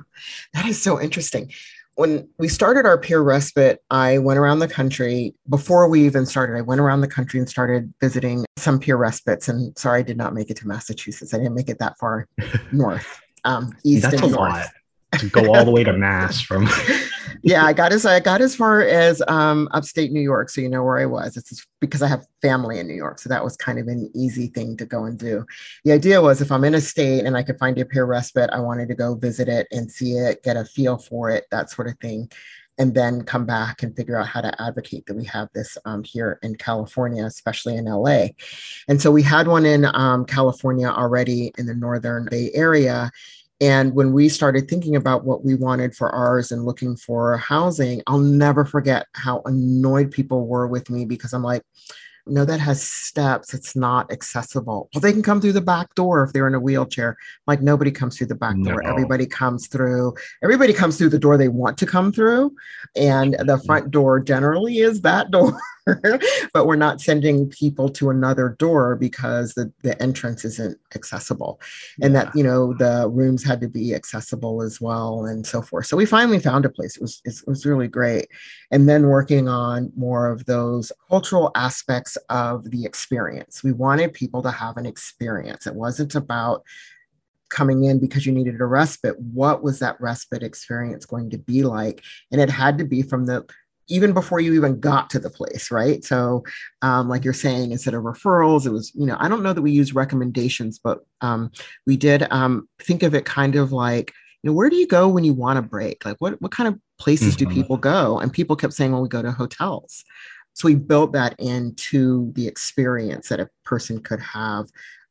that 0.54 0.66
is 0.66 0.80
so 0.80 1.00
interesting. 1.00 1.52
When 1.94 2.28
we 2.38 2.46
started 2.46 2.86
our 2.86 2.96
peer 2.96 3.20
respite, 3.20 3.82
I 3.90 4.18
went 4.18 4.38
around 4.38 4.60
the 4.60 4.68
country. 4.68 5.34
Before 5.48 5.88
we 5.88 6.06
even 6.06 6.26
started, 6.26 6.56
I 6.56 6.60
went 6.60 6.80
around 6.80 7.00
the 7.00 7.08
country 7.08 7.40
and 7.40 7.48
started 7.48 7.92
visiting 8.00 8.44
some 8.56 8.78
peer 8.78 8.96
respites. 8.96 9.48
And 9.48 9.76
sorry, 9.76 9.98
I 9.98 10.02
did 10.02 10.16
not 10.16 10.32
make 10.32 10.48
it 10.48 10.56
to 10.58 10.68
Massachusetts. 10.68 11.34
I 11.34 11.38
didn't 11.38 11.54
make 11.54 11.68
it 11.68 11.80
that 11.80 11.98
far 11.98 12.28
north, 12.72 13.20
um, 13.44 13.74
east 13.84 14.02
That's 14.02 14.22
and 14.22 14.32
north. 14.32 14.52
Lot 14.52 14.66
to 15.18 15.28
go 15.28 15.52
all 15.54 15.64
the 15.64 15.70
way 15.70 15.82
to 15.82 15.92
Mass 15.92 16.40
from. 16.40 16.68
yeah, 17.42 17.64
I 17.64 17.72
got 17.72 17.92
as 17.92 18.06
I 18.06 18.20
got 18.20 18.40
as 18.40 18.54
far 18.54 18.82
as 18.82 19.22
um, 19.28 19.68
upstate 19.72 20.12
New 20.12 20.20
York, 20.20 20.50
so 20.50 20.60
you 20.60 20.68
know 20.68 20.82
where 20.82 20.98
I 20.98 21.06
was. 21.06 21.36
It's 21.36 21.66
because 21.80 22.02
I 22.02 22.08
have 22.08 22.26
family 22.42 22.78
in 22.78 22.86
New 22.86 22.94
York, 22.94 23.18
so 23.18 23.28
that 23.28 23.42
was 23.42 23.56
kind 23.56 23.78
of 23.78 23.88
an 23.88 24.10
easy 24.14 24.48
thing 24.48 24.76
to 24.76 24.86
go 24.86 25.04
and 25.04 25.18
do. 25.18 25.44
The 25.84 25.92
idea 25.92 26.20
was 26.20 26.40
if 26.40 26.52
I'm 26.52 26.64
in 26.64 26.74
a 26.74 26.80
state 26.80 27.24
and 27.24 27.36
I 27.36 27.42
could 27.42 27.58
find 27.58 27.78
a 27.78 27.84
peer 27.84 28.04
respite, 28.04 28.50
I 28.50 28.60
wanted 28.60 28.88
to 28.88 28.94
go 28.94 29.14
visit 29.14 29.48
it 29.48 29.66
and 29.70 29.90
see 29.90 30.12
it, 30.12 30.42
get 30.42 30.56
a 30.56 30.64
feel 30.64 30.98
for 30.98 31.30
it, 31.30 31.44
that 31.50 31.70
sort 31.70 31.88
of 31.88 31.98
thing, 31.98 32.30
and 32.78 32.94
then 32.94 33.22
come 33.24 33.44
back 33.44 33.82
and 33.82 33.94
figure 33.94 34.18
out 34.18 34.28
how 34.28 34.40
to 34.40 34.62
advocate 34.62 35.04
that 35.06 35.16
we 35.16 35.24
have 35.24 35.48
this 35.52 35.76
um, 35.84 36.04
here 36.04 36.38
in 36.42 36.54
California, 36.54 37.24
especially 37.24 37.76
in 37.76 37.86
LA. 37.86 38.28
And 38.88 39.02
so 39.02 39.10
we 39.10 39.22
had 39.22 39.48
one 39.48 39.66
in 39.66 39.84
um, 39.84 40.24
California 40.24 40.88
already 40.88 41.52
in 41.58 41.66
the 41.66 41.74
Northern 41.74 42.28
Bay 42.30 42.50
Area 42.54 43.10
and 43.60 43.94
when 43.94 44.12
we 44.12 44.28
started 44.28 44.68
thinking 44.68 44.94
about 44.94 45.24
what 45.24 45.44
we 45.44 45.54
wanted 45.54 45.94
for 45.94 46.10
ours 46.10 46.52
and 46.52 46.64
looking 46.64 46.96
for 46.96 47.36
housing, 47.36 48.02
I'll 48.06 48.18
never 48.18 48.64
forget 48.64 49.06
how 49.14 49.42
annoyed 49.46 50.10
people 50.10 50.46
were 50.46 50.68
with 50.68 50.90
me 50.90 51.04
because 51.04 51.32
I'm 51.32 51.42
like, 51.42 51.62
no, 52.30 52.44
that 52.44 52.60
has 52.60 52.82
steps. 52.82 53.54
It's 53.54 53.74
not 53.74 54.12
accessible. 54.12 54.88
Well, 54.94 55.00
they 55.00 55.12
can 55.12 55.22
come 55.22 55.40
through 55.40 55.52
the 55.52 55.60
back 55.60 55.94
door 55.94 56.22
if 56.22 56.32
they're 56.32 56.46
in 56.46 56.54
a 56.54 56.60
wheelchair. 56.60 57.16
Like 57.46 57.62
nobody 57.62 57.90
comes 57.90 58.16
through 58.16 58.26
the 58.28 58.34
back 58.34 58.54
door. 58.62 58.82
No. 58.82 58.90
Everybody 58.90 59.26
comes 59.26 59.66
through. 59.66 60.14
Everybody 60.42 60.72
comes 60.72 60.98
through 60.98 61.08
the 61.08 61.18
door 61.18 61.36
they 61.36 61.48
want 61.48 61.78
to 61.78 61.86
come 61.86 62.12
through. 62.12 62.54
And 62.94 63.34
the 63.34 63.54
mm-hmm. 63.54 63.66
front 63.66 63.90
door 63.90 64.20
generally 64.20 64.78
is 64.78 65.00
that 65.02 65.30
door. 65.30 65.58
but 66.52 66.66
we're 66.66 66.76
not 66.76 67.00
sending 67.00 67.48
people 67.48 67.88
to 67.88 68.10
another 68.10 68.56
door 68.58 68.96
because 68.96 69.54
the, 69.54 69.72
the 69.82 70.00
entrance 70.02 70.44
isn't 70.44 70.78
accessible. 70.94 71.60
And 72.02 72.14
Yeah. 72.14 72.24
that 72.24 72.36
you 72.36 72.42
know 72.42 72.74
the 72.74 73.08
rooms 73.10 73.44
had 73.44 73.60
to 73.60 73.68
be 73.68 73.94
accessible 73.94 74.62
as 74.62 74.80
well 74.80 75.26
and 75.26 75.46
so 75.46 75.62
forth. 75.62 75.86
So 75.86 75.96
we 75.96 76.06
finally 76.06 76.38
found 76.38 76.64
a 76.64 76.70
place. 76.70 76.96
It 76.96 77.02
was 77.02 77.20
it 77.24 77.34
was 77.46 77.66
really 77.66 77.88
great. 77.88 78.28
And 78.70 78.88
then 78.88 79.06
working 79.06 79.48
on 79.48 79.92
more 79.96 80.30
of 80.30 80.44
those 80.46 80.92
cultural 81.08 81.50
aspects 81.54 82.16
of 82.28 82.70
the 82.70 82.84
experience. 82.84 83.62
We 83.62 83.72
wanted 83.72 84.12
people 84.12 84.42
to 84.42 84.50
have 84.50 84.76
an 84.76 84.86
experience. 84.86 85.66
It 85.66 85.74
wasn't 85.74 86.14
about 86.14 86.62
coming 87.50 87.84
in 87.84 87.98
because 87.98 88.26
you 88.26 88.32
needed 88.32 88.60
a 88.60 88.66
respite. 88.66 89.18
What 89.18 89.62
was 89.62 89.78
that 89.78 89.98
respite 90.00 90.42
experience 90.42 91.06
going 91.06 91.30
to 91.30 91.38
be 91.38 91.62
like? 91.62 92.02
And 92.30 92.40
it 92.40 92.50
had 92.50 92.76
to 92.78 92.84
be 92.84 93.00
from 93.02 93.24
the 93.24 93.46
even 93.88 94.12
before 94.12 94.40
you 94.40 94.54
even 94.54 94.80
got 94.80 95.10
to 95.10 95.18
the 95.18 95.30
place, 95.30 95.70
right? 95.70 96.04
So, 96.04 96.44
um, 96.82 97.08
like 97.08 97.24
you're 97.24 97.32
saying, 97.32 97.72
instead 97.72 97.94
of 97.94 98.02
referrals, 98.04 98.66
it 98.66 98.70
was, 98.70 98.92
you 98.94 99.06
know, 99.06 99.16
I 99.18 99.28
don't 99.28 99.42
know 99.42 99.52
that 99.52 99.62
we 99.62 99.70
use 99.70 99.94
recommendations, 99.94 100.78
but 100.78 101.00
um, 101.20 101.50
we 101.86 101.96
did 101.96 102.26
um, 102.30 102.68
think 102.80 103.02
of 103.02 103.14
it 103.14 103.24
kind 103.24 103.56
of 103.56 103.72
like, 103.72 104.12
you 104.42 104.50
know, 104.50 104.54
where 104.54 104.70
do 104.70 104.76
you 104.76 104.86
go 104.86 105.08
when 105.08 105.24
you 105.24 105.32
want 105.34 105.58
a 105.58 105.62
break? 105.62 106.04
Like, 106.04 106.16
what 106.18 106.40
what 106.40 106.52
kind 106.52 106.68
of 106.68 106.78
places 106.98 107.34
do 107.36 107.46
Mhm. 107.46 107.50
people 107.54 107.76
go? 107.76 108.18
And 108.18 108.32
people 108.32 108.56
kept 108.56 108.72
saying, 108.74 108.92
well, 108.92 109.02
we 109.02 109.08
go 109.08 109.22
to 109.22 109.32
hotels. 109.32 110.04
So 110.54 110.66
we 110.66 110.74
built 110.74 111.12
that 111.12 111.38
into 111.38 112.32
the 112.34 112.48
experience 112.48 113.28
that 113.28 113.38
a 113.40 113.48
person 113.64 114.00
could 114.00 114.20
have 114.20 114.66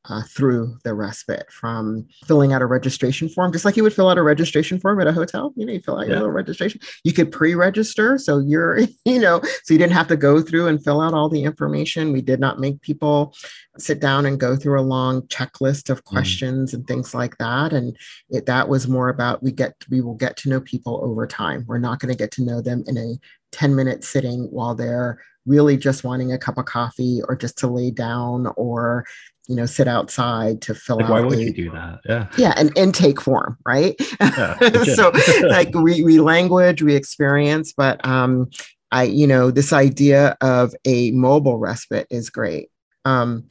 uh, 0.09 0.21
through 0.23 0.77
the 0.83 0.93
respite 0.93 1.51
from 1.51 2.07
filling 2.25 2.53
out 2.53 2.61
a 2.61 2.65
registration 2.65 3.27
form, 3.29 3.51
just 3.51 3.65
like 3.65 3.75
you 3.75 3.83
would 3.83 3.93
fill 3.93 4.09
out 4.09 4.17
a 4.17 4.23
registration 4.23 4.79
form 4.79 4.99
at 5.01 5.07
a 5.07 5.11
hotel. 5.11 5.53
You 5.55 5.65
know, 5.65 5.73
you 5.73 5.81
fill 5.81 5.97
out 5.97 6.07
your 6.07 6.15
Yeah. 6.15 6.19
little 6.21 6.31
registration. 6.33 6.79
You 7.03 7.13
could 7.13 7.31
pre-register, 7.31 8.17
so 8.17 8.39
you're, 8.39 8.79
you 9.05 9.19
know, 9.19 9.41
so 9.63 9.73
you 9.73 9.77
didn't 9.77 9.93
have 9.93 10.07
to 10.07 10.17
go 10.17 10.41
through 10.41 10.67
and 10.67 10.83
fill 10.83 11.01
out 11.01 11.13
all 11.13 11.29
the 11.29 11.43
information. 11.43 12.11
We 12.13 12.21
did 12.21 12.39
not 12.39 12.59
make 12.59 12.81
people 12.81 13.35
sit 13.77 13.99
down 13.99 14.25
and 14.25 14.39
go 14.39 14.55
through 14.55 14.79
a 14.79 14.81
long 14.81 15.21
checklist 15.23 15.89
of 15.89 16.03
questions 16.03 16.73
and 16.73 16.87
things 16.87 17.13
like 17.13 17.37
that. 17.37 17.73
And 17.73 17.95
it, 18.29 18.45
that 18.45 18.69
was 18.69 18.87
more 18.87 19.09
about 19.09 19.43
we 19.43 19.51
get 19.51 19.75
we 19.89 20.01
will 20.01 20.15
get 20.15 20.37
to 20.37 20.49
know 20.49 20.61
people 20.61 20.99
over 21.03 21.27
time. 21.27 21.63
We're 21.67 21.77
not 21.77 21.99
going 21.99 22.11
to 22.11 22.17
get 22.17 22.31
to 22.31 22.43
know 22.43 22.61
them 22.61 22.83
in 22.87 22.97
a 22.97 23.15
10 23.51 23.75
minute 23.75 24.03
sitting 24.03 24.43
while 24.51 24.75
they're 24.75 25.19
really 25.45 25.77
just 25.77 26.03
wanting 26.03 26.33
a 26.33 26.37
cup 26.37 26.57
of 26.57 26.65
coffee 26.65 27.21
or 27.29 27.35
just 27.35 27.57
to 27.59 27.67
lay 27.67 27.89
down 27.89 28.47
or 28.57 29.05
you 29.47 29.55
know 29.55 29.65
sit 29.65 29.87
outside 29.87 30.61
to 30.61 30.75
fill 30.75 30.97
Like, 30.97 31.05
out 31.05 31.11
why 31.11 31.21
would 31.21 31.39
a- 31.39 31.43
you 31.43 31.53
do 31.53 31.71
that? 31.71 31.99
Yeah. 32.07 32.27
yeah 32.37 32.53
an 32.57 32.69
intake 32.75 33.21
form 33.21 33.57
right 33.65 33.95
Yeah, 34.19 34.83
so 34.83 35.11
like 35.49 35.73
we, 35.73 36.03
we 36.03 36.19
language 36.19 36.81
we 36.81 36.95
experience 36.95 37.73
but 37.75 38.05
um 38.05 38.49
i 38.91 39.03
you 39.03 39.27
know 39.27 39.51
this 39.51 39.71
idea 39.73 40.35
of 40.41 40.73
a 40.85 41.11
mobile 41.11 41.57
respite 41.57 42.07
is 42.09 42.29
great 42.29 42.69
um 43.05 43.43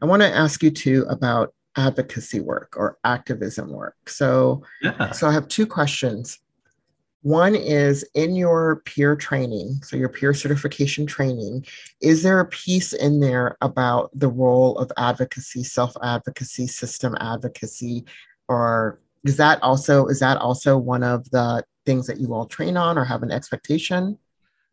i 0.00 0.06
want 0.06 0.22
to 0.22 0.28
ask 0.28 0.62
you 0.62 0.70
too 0.70 1.04
about 1.08 1.54
advocacy 1.76 2.38
work 2.40 2.74
or 2.76 2.98
activism 3.04 3.70
work 3.70 3.96
so 4.06 4.62
yeah. 4.82 5.10
so 5.12 5.26
I 5.26 5.32
have 5.32 5.48
two 5.48 5.66
questions. 5.66 6.38
One 7.22 7.54
is 7.54 8.04
in 8.14 8.34
your 8.34 8.82
peer 8.84 9.14
training, 9.14 9.80
so 9.84 9.96
your 9.96 10.08
peer 10.08 10.34
certification 10.34 11.06
training, 11.06 11.64
is 12.00 12.24
there 12.24 12.40
a 12.40 12.46
piece 12.46 12.92
in 12.92 13.20
there 13.20 13.56
about 13.60 14.10
the 14.12 14.28
role 14.28 14.76
of 14.78 14.90
advocacy, 14.96 15.62
self-advocacy, 15.62 16.66
system 16.66 17.16
advocacy, 17.20 18.04
or 18.48 19.00
is 19.24 19.36
that 19.36 19.62
also 19.62 20.06
is 20.06 20.18
that 20.18 20.38
also 20.38 20.76
one 20.76 21.04
of 21.04 21.30
the 21.30 21.64
things 21.86 22.08
that 22.08 22.18
you 22.18 22.34
all 22.34 22.46
train 22.46 22.76
on 22.76 22.98
or 22.98 23.04
have 23.04 23.22
an 23.22 23.30
expectation? 23.30 24.18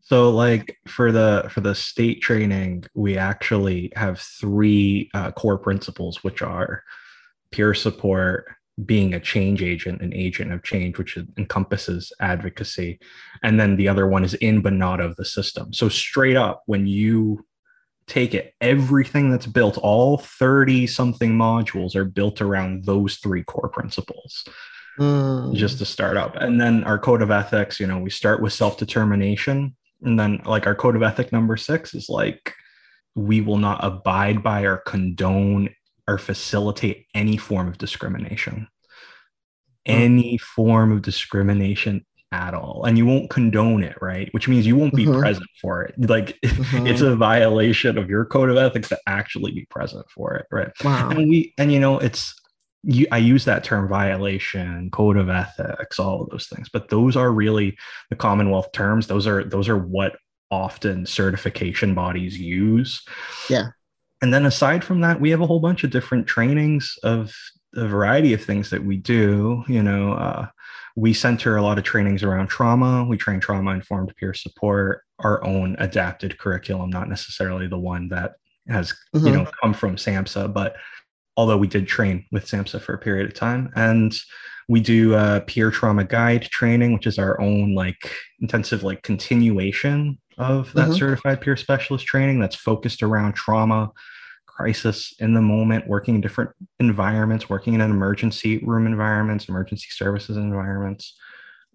So 0.02 0.32
like 0.32 0.76
for 0.88 1.12
the 1.12 1.50
for 1.52 1.62
the 1.62 1.76
state 1.76 2.22
training, 2.22 2.86
we 2.96 3.16
actually 3.16 3.92
have 3.96 4.20
three 4.20 5.12
uh, 5.14 5.32
core 5.34 5.60
principles, 5.60 6.24
which 6.24 6.42
are 6.42 6.82
peer 7.52 7.76
support, 7.76 8.48
being 8.86 9.14
a 9.14 9.20
change 9.20 9.62
agent, 9.62 10.02
an 10.02 10.14
agent 10.14 10.54
of 10.54 10.64
change, 10.64 10.98
which 10.98 11.18
encompasses 11.38 12.14
advocacy, 12.20 13.00
and 13.44 13.60
then 13.60 13.76
the 13.76 13.88
other 13.88 14.08
one 14.08 14.24
is 14.24 14.34
in 14.36 14.62
but 14.62 14.74
not 14.74 15.00
of 15.00 15.16
the 15.16 15.26
system. 15.26 15.74
So 15.74 15.90
straight 15.90 16.38
up, 16.38 16.64
when 16.66 16.88
you 16.88 17.46
take 18.08 18.34
it, 18.34 18.54
everything 18.62 19.32
that's 19.32 19.46
built, 19.46 19.78
all 19.78 20.18
30 20.18 20.88
something 20.88 21.34
modules 21.34 21.96
are 21.96 22.06
built 22.06 22.42
around 22.42 22.86
those 22.86 23.18
three 23.18 23.44
core 23.44 23.70
principles 23.70 24.46
Mm, 25.00 25.56
just 25.56 25.78
to 25.78 25.86
start 25.86 26.18
up. 26.18 26.36
And 26.36 26.60
then 26.60 26.84
our 26.84 27.00
code 27.00 27.22
of 27.22 27.32
ethics, 27.32 27.80
you 27.80 27.88
know, 27.88 28.00
we 28.00 28.10
start 28.10 28.42
with 28.42 28.52
self 28.52 28.78
determination. 28.78 29.76
And 30.02 30.20
then, 30.20 30.42
like, 30.46 30.68
our 30.68 30.76
code 30.76 30.98
of 30.98 31.04
ethic 31.04 31.32
number 31.32 31.56
six 31.56 31.94
is 31.94 32.10
like, 32.10 32.54
we 33.16 33.40
will 33.40 33.58
not 33.58 33.84
abide 33.84 34.44
by 34.44 34.62
or 34.62 34.78
condone 34.78 35.70
or 36.10 36.18
facilitate 36.18 37.06
any 37.14 37.38
form 37.38 37.68
of 37.68 37.78
discrimination. 37.78 38.68
Any 39.86 40.38
form 40.38 40.92
of 40.92 41.02
discrimination 41.02 42.06
at 42.32 42.54
all. 42.54 42.84
And 42.86 42.98
you 42.98 43.06
won't 43.08 43.30
condone 43.30 43.84
it, 43.84 43.98
right? 44.02 44.30
Which 44.34 44.48
means 44.48 44.68
you 44.68 44.76
won't 44.76 44.94
be 44.94 45.06
Mhm. 45.06 45.20
present 45.20 45.48
for 45.62 45.84
it. 45.84 45.96
Like, 45.98 46.38
it's 46.44 47.02
a 47.02 47.16
violation 47.16 47.98
of 47.98 48.10
your 48.10 48.26
code 48.26 48.50
of 48.50 48.58
ethics 48.58 48.90
to 48.90 49.00
actually 49.08 49.52
be 49.52 49.66
present 49.70 50.06
for 50.14 50.36
it, 50.36 50.46
right? 50.52 50.70
wow. 50.84 51.10
and 51.10 51.28
we 51.30 51.54
and 51.58 51.72
you 51.72 51.80
know 51.80 51.98
it's 52.00 52.36
you 52.84 53.06
i 53.12 53.18
use 53.18 53.44
that 53.44 53.62
term 53.66 53.90
violation 53.90 54.90
code 54.92 55.18
of 55.18 55.28
ethics 55.28 56.00
all 56.00 56.22
of 56.24 56.30
those 56.30 56.48
things 56.48 56.70
but 56.72 56.88
those 56.88 57.18
are 57.18 57.30
really 57.30 57.78
the 58.10 58.16
commonwealth 58.16 58.72
terms 58.72 59.08
those 59.08 59.28
are 59.28 59.44
those 59.44 59.68
are 59.68 59.78
what 59.78 60.16
often 60.50 61.06
certification 61.06 61.94
bodies 61.94 62.40
use 62.40 63.04
Yeah. 63.50 63.68
And 64.22 64.34
then 64.34 64.46
aside 64.46 64.84
from 64.84 65.02
that 65.02 65.20
we 65.22 65.30
have 65.30 65.42
a 65.42 65.48
whole 65.48 65.60
bunch 65.60 65.84
of 65.84 65.90
different 65.92 66.28
trainings 66.28 66.98
of 67.04 67.36
a 67.76 67.88
variety 67.88 68.34
of 68.34 68.44
things 68.44 68.70
that 68.70 68.84
we 68.84 68.98
do 68.98 69.64
you 69.68 69.82
know 69.84 70.14
uh, 70.14 70.48
we 70.96 71.14
center 71.14 71.56
a 71.56 71.62
lot 71.62 71.78
of 71.78 71.84
trainings 71.84 72.24
around 72.24 72.48
trauma 72.48 73.06
we 73.06 73.18
train 73.18 73.40
trauma 73.40 73.72
informed 73.72 74.14
peer 74.18 74.34
support 74.34 75.04
our 75.20 75.44
own 75.46 75.76
adapted 75.80 76.38
curriculum 76.38 76.90
not 76.90 77.08
necessarily 77.10 77.68
the 77.68 77.78
one 77.78 78.10
that 78.10 78.34
has 78.68 78.94
you 79.14 79.20
Mhm. 79.22 79.34
know 79.34 79.52
come 79.62 79.74
from 79.74 79.96
samhsa 79.96 80.52
but 80.52 80.76
although 81.38 81.58
we 81.58 81.68
did 81.68 81.88
train 81.88 82.26
with 82.32 82.46
samhsa 82.46 82.82
for 82.82 82.94
a 82.94 82.98
period 83.00 83.26
of 83.28 83.34
time 83.34 83.72
and 83.76 84.14
we 84.68 84.80
do 84.80 85.16
uh, 85.16 85.40
peer 85.42 85.72
trauma 85.72 86.04
guide 86.04 86.44
training 86.44 86.94
which 86.94 87.08
is 87.08 87.18
our 87.18 87.40
own 87.42 87.74
like 87.74 88.12
intensive 88.40 88.84
like 88.84 89.02
continuation 89.04 90.18
of 90.40 90.72
that 90.74 90.90
Mhm. 90.90 90.98
certified 90.98 91.42
peer 91.42 91.56
specialist 91.58 92.06
training 92.06 92.40
that's 92.40 92.56
focused 92.56 93.04
around 93.04 93.34
trauma 93.34 93.92
crisis 94.46 95.14
in 95.20 95.34
the 95.34 95.42
moment 95.42 95.88
working 95.88 96.16
in 96.16 96.22
different 96.22 96.50
environments 96.80 97.50
working 97.50 97.74
in 97.76 97.82
an 97.82 97.92
emergency 97.92 98.58
room 98.66 98.88
environments 98.88 99.48
emergency 99.48 99.88
services 99.92 100.36
environments 100.38 101.16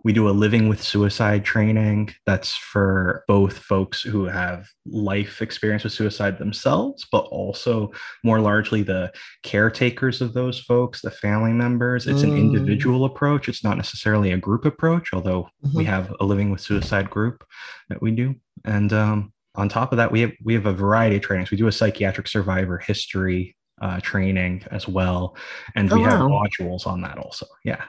we 0.04 0.12
do 0.12 0.28
a 0.28 0.30
living 0.30 0.68
with 0.68 0.82
suicide 0.82 1.44
training 1.44 2.14
that's 2.26 2.54
for 2.54 3.24
both 3.26 3.58
folks 3.58 4.02
who 4.02 4.26
have 4.26 4.68
life 4.86 5.40
experience 5.40 5.82
with 5.82 5.94
suicide 5.94 6.38
themselves, 6.38 7.06
but 7.10 7.24
also 7.30 7.90
more 8.22 8.38
largely 8.40 8.82
the 8.82 9.10
caretakers 9.42 10.20
of 10.20 10.34
those 10.34 10.60
folks, 10.60 11.00
the 11.00 11.10
family 11.10 11.52
members. 11.52 12.06
It's 12.06 12.22
an 12.22 12.32
Mm. 12.32 12.36
individual 12.38 13.04
approach. 13.06 13.48
It's 13.48 13.64
not 13.64 13.76
necessarily 13.78 14.30
a 14.32 14.36
group 14.36 14.64
approach, 14.66 15.12
although 15.14 15.48
we 15.74 15.84
Mhm. 15.84 15.88
have 15.88 16.14
a 16.20 16.24
living 16.24 16.50
with 16.50 16.60
suicide 16.60 17.08
group 17.08 17.42
that 17.88 18.02
we 18.02 18.10
do. 18.10 18.34
And 18.64 18.92
um, 18.92 19.32
on 19.54 19.68
top 19.68 19.92
of 19.92 19.96
that, 19.98 20.12
we 20.12 20.20
have 20.20 20.32
we 20.44 20.52
have 20.54 20.66
a 20.66 20.72
variety 20.72 21.16
of 21.16 21.22
trainings. 21.22 21.50
We 21.50 21.56
do 21.56 21.66
a 21.68 21.72
psychiatric 21.72 22.28
survivor 22.28 22.78
history 22.78 23.56
uh, 23.80 24.00
training 24.00 24.62
as 24.70 24.86
well, 24.86 25.36
and 25.74 25.90
Oh, 25.92 25.96
we 25.96 26.02
have 26.02 26.20
wow. 26.20 26.28
modules 26.28 26.86
on 26.86 27.00
that 27.02 27.18
also. 27.18 27.46
Yeah. 27.64 27.82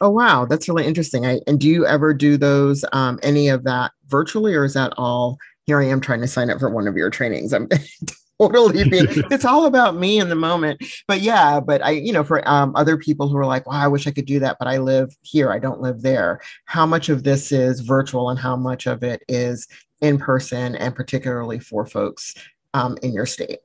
Oh 0.00 0.10
wow, 0.10 0.44
that's 0.44 0.68
really 0.68 0.86
interesting. 0.86 1.26
I, 1.26 1.40
and 1.46 1.58
do 1.58 1.68
you 1.68 1.86
ever 1.86 2.12
do 2.12 2.36
those 2.36 2.84
um, 2.92 3.18
any 3.22 3.48
of 3.48 3.64
that 3.64 3.92
virtually, 4.08 4.54
or 4.54 4.64
is 4.64 4.74
that 4.74 4.92
all? 4.96 5.38
Here 5.64 5.80
I 5.80 5.86
am 5.86 6.00
trying 6.00 6.20
to 6.20 6.28
sign 6.28 6.50
up 6.50 6.60
for 6.60 6.70
one 6.70 6.86
of 6.86 6.96
your 6.96 7.10
trainings. 7.10 7.52
I'm 7.52 7.68
totally 8.40 8.88
being. 8.88 9.06
it's 9.30 9.44
all 9.44 9.66
about 9.66 9.96
me 9.96 10.20
in 10.20 10.28
the 10.28 10.34
moment. 10.34 10.84
But 11.08 11.20
yeah, 11.20 11.60
but 11.60 11.82
I, 11.84 11.90
you 11.90 12.12
know, 12.12 12.24
for 12.24 12.46
um, 12.48 12.72
other 12.76 12.96
people 12.96 13.28
who 13.28 13.36
are 13.36 13.46
like, 13.46 13.66
"Wow, 13.66 13.82
I 13.82 13.88
wish 13.88 14.06
I 14.06 14.12
could 14.12 14.26
do 14.26 14.38
that," 14.40 14.56
but 14.58 14.68
I 14.68 14.78
live 14.78 15.14
here. 15.22 15.50
I 15.50 15.58
don't 15.58 15.80
live 15.80 16.02
there. 16.02 16.40
How 16.66 16.86
much 16.86 17.08
of 17.08 17.24
this 17.24 17.52
is 17.52 17.80
virtual, 17.80 18.30
and 18.30 18.38
how 18.38 18.56
much 18.56 18.86
of 18.86 19.02
it 19.02 19.22
is 19.28 19.66
in 20.00 20.18
person, 20.18 20.76
and 20.76 20.94
particularly 20.94 21.58
for 21.58 21.86
folks 21.86 22.34
um, 22.74 22.98
in 23.02 23.12
your 23.12 23.26
state? 23.26 23.60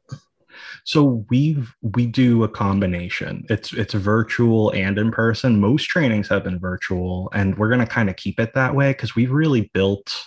So 0.86 1.26
we've 1.30 1.74
we 1.82 2.06
do 2.06 2.44
a 2.44 2.50
combination. 2.50 3.46
It's 3.50 3.74
it's 3.74 3.94
virtual 3.94 4.72
and 4.72 4.98
in 4.98 5.12
person. 5.12 5.60
Most 5.60 5.86
trainings 5.86 6.28
have 6.30 6.44
been 6.44 6.60
virtual, 6.60 7.30
and 7.34 7.58
we're 7.58 7.70
gonna 7.70 7.88
kind 7.88 8.10
of 8.10 8.16
keep 8.16 8.40
it 8.40 8.54
that 8.54 8.76
way 8.76 8.92
because 8.92 9.16
we've 9.16 9.32
really 9.32 9.70
built 9.74 10.26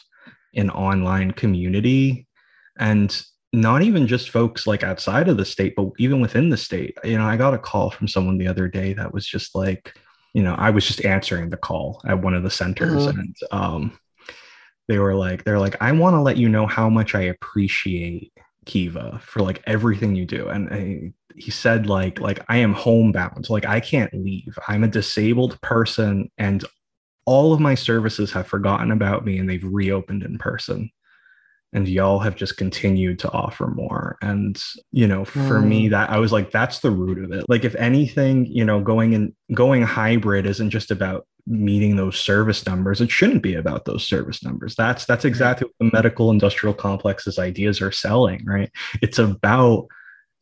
an 0.54 0.70
online 0.70 1.32
community. 1.32 2.26
And 2.78 3.24
not 3.52 3.82
even 3.82 4.06
just 4.06 4.30
folks 4.30 4.66
like 4.66 4.82
outside 4.82 5.28
of 5.28 5.36
the 5.36 5.44
state, 5.44 5.74
but 5.76 5.90
even 5.98 6.20
within 6.20 6.48
the 6.48 6.56
state. 6.56 6.98
You 7.04 7.18
know, 7.18 7.24
I 7.24 7.36
got 7.36 7.54
a 7.54 7.58
call 7.58 7.90
from 7.90 8.08
someone 8.08 8.36
the 8.36 8.48
other 8.48 8.68
day 8.68 8.94
that 8.94 9.14
was 9.14 9.26
just 9.26 9.54
like, 9.54 9.96
you 10.32 10.42
know, 10.42 10.54
I 10.54 10.70
was 10.70 10.84
just 10.84 11.04
answering 11.04 11.50
the 11.50 11.56
call 11.56 12.02
at 12.04 12.20
one 12.20 12.34
of 12.34 12.42
the 12.42 12.50
centers 12.50 13.06
mm-hmm. 13.06 13.20
and 13.20 13.36
um 13.52 13.98
they 14.88 14.98
were 14.98 15.14
like, 15.14 15.44
they're 15.44 15.58
like, 15.58 15.80
I 15.80 15.92
want 15.92 16.14
to 16.14 16.20
let 16.20 16.36
you 16.36 16.48
know 16.48 16.66
how 16.66 16.90
much 16.90 17.14
I 17.14 17.22
appreciate 17.22 18.32
Kiva 18.66 19.20
for 19.22 19.40
like 19.40 19.62
everything 19.66 20.14
you 20.14 20.26
do. 20.26 20.48
And 20.48 20.72
I, 20.72 21.12
he 21.36 21.50
said 21.50 21.86
like 21.86 22.20
like 22.20 22.44
I 22.48 22.58
am 22.58 22.72
homebound. 22.72 23.50
Like 23.50 23.66
I 23.66 23.80
can't 23.80 24.12
leave. 24.14 24.58
I'm 24.68 24.84
a 24.84 24.88
disabled 24.88 25.60
person 25.60 26.30
and 26.38 26.64
all 27.26 27.52
of 27.52 27.60
my 27.60 27.74
services 27.74 28.30
have 28.32 28.46
forgotten 28.46 28.90
about 28.90 29.24
me 29.24 29.38
and 29.38 29.48
they've 29.48 29.64
reopened 29.64 30.22
in 30.22 30.38
person 30.38 30.90
and 31.74 31.88
y'all 31.88 32.20
have 32.20 32.36
just 32.36 32.56
continued 32.56 33.18
to 33.18 33.30
offer 33.32 33.66
more. 33.66 34.16
And 34.22 34.60
you 34.92 35.06
know 35.06 35.24
for 35.24 35.60
mm. 35.60 35.66
me 35.66 35.88
that 35.88 36.10
i 36.10 36.18
was 36.18 36.32
like 36.32 36.50
that's 36.50 36.78
the 36.78 36.90
root 36.90 37.22
of 37.22 37.32
it. 37.32 37.44
Like 37.48 37.64
if 37.64 37.74
anything 37.74 38.46
you 38.46 38.64
know 38.64 38.80
going 38.80 39.14
and 39.14 39.32
going 39.52 39.82
hybrid 39.82 40.46
isn't 40.46 40.70
just 40.70 40.90
about 40.90 41.26
meeting 41.46 41.96
those 41.96 42.18
service 42.18 42.64
numbers. 42.64 43.02
It 43.02 43.10
shouldn't 43.10 43.42
be 43.42 43.54
about 43.54 43.84
those 43.84 44.06
service 44.06 44.42
numbers. 44.42 44.74
That's 44.76 45.04
that's 45.04 45.26
exactly 45.26 45.66
what 45.66 45.74
the 45.78 45.96
medical 45.96 46.30
industrial 46.30 46.74
complex's 46.74 47.38
ideas 47.38 47.82
are 47.82 47.92
selling 47.92 48.44
right? 48.46 48.70
It's 49.02 49.18
about 49.18 49.88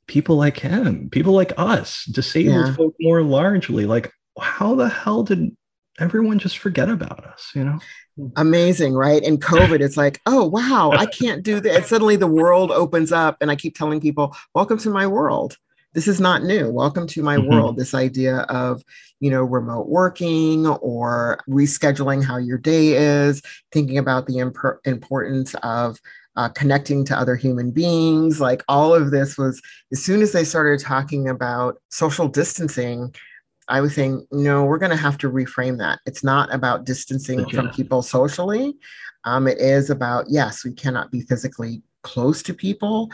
people 0.07 0.37
like 0.37 0.59
him 0.59 1.09
people 1.11 1.33
like 1.33 1.53
us 1.57 2.05
disabled 2.07 2.67
yeah. 2.67 2.75
folk 2.75 2.95
more 3.01 3.23
largely. 3.23 3.87
Like 3.87 4.13
how 4.39 4.75
the 4.75 4.89
hell 4.89 5.23
did 5.23 5.57
everyone 5.99 6.39
just 6.39 6.59
forget 6.59 6.89
about 6.89 7.25
us 7.27 7.51
you 7.55 7.63
know 7.63 7.79
amazing 8.37 8.95
right? 8.95 9.23
And 9.23 9.41
covid 9.41 9.81
it's 9.81 9.97
like 9.97 10.21
oh 10.27 10.47
wow 10.47 10.91
i 10.93 11.07
can't 11.07 11.43
do 11.43 11.61
that 11.61 11.87
suddenly 11.87 12.17
the 12.17 12.27
world 12.27 12.71
opens 12.71 13.13
up 13.13 13.37
and 13.41 13.51
i 13.51 13.57
keep 13.57 13.77
telling 13.77 14.01
people 14.01 14.37
welcome 14.55 14.79
to 14.79 14.91
my 14.91 15.07
world. 15.07 15.57
This 15.95 16.09
is 16.09 16.21
not 16.21 16.43
new. 16.43 16.71
Welcome 16.71 17.07
to 17.09 17.23
my 17.23 17.37
mm-hmm. 17.37 17.51
world. 17.51 17.77
This 17.77 17.95
idea 17.95 18.39
of 18.49 18.83
you 19.21 19.31
know 19.31 19.43
remote 19.43 19.89
working 19.89 20.67
or 20.67 21.39
rescheduling 21.49 22.25
how 22.25 22.39
your 22.39 22.59
day 22.59 22.95
is 22.95 23.43
thinking 23.73 23.99
about 23.99 24.27
the 24.27 24.39
imp- 24.39 24.81
importance 24.85 25.55
of 25.63 25.99
uh, 26.37 26.49
connecting 26.49 27.05
to 27.05 27.19
other 27.19 27.37
human 27.37 27.71
beings. 27.71 28.41
Like 28.41 28.63
all 28.69 28.95
of 28.95 29.11
this 29.11 29.37
was 29.37 29.61
as 29.93 30.03
soon 30.03 30.23
as 30.23 30.33
they 30.33 30.45
started 30.45 30.81
talking 30.81 31.29
about 31.29 31.77
social 31.91 32.27
distancing 32.27 33.15
I 33.69 33.81
was 33.81 33.95
saying, 33.95 34.27
no, 34.33 34.65
we're 34.65 34.79
going 34.79 34.91
to 34.91 34.97
have 34.97 35.19
to 35.19 35.31
reframe 35.31 35.79
that. 35.79 36.01
It's 36.07 36.25
not 36.25 36.53
about 36.53 36.85
distancing 36.85 37.49
from 37.49 37.71
people 37.71 38.03
socially. 38.03 38.75
Um, 39.25 39.47
it 39.47 39.59
is 39.59 39.91
about, 39.91 40.27
yes, 40.29 40.65
we 40.65 40.73
cannot 40.73 41.11
be 41.11 41.21
physically 41.23 41.83
close 42.03 42.43
to 42.43 42.55
people, 42.55 43.11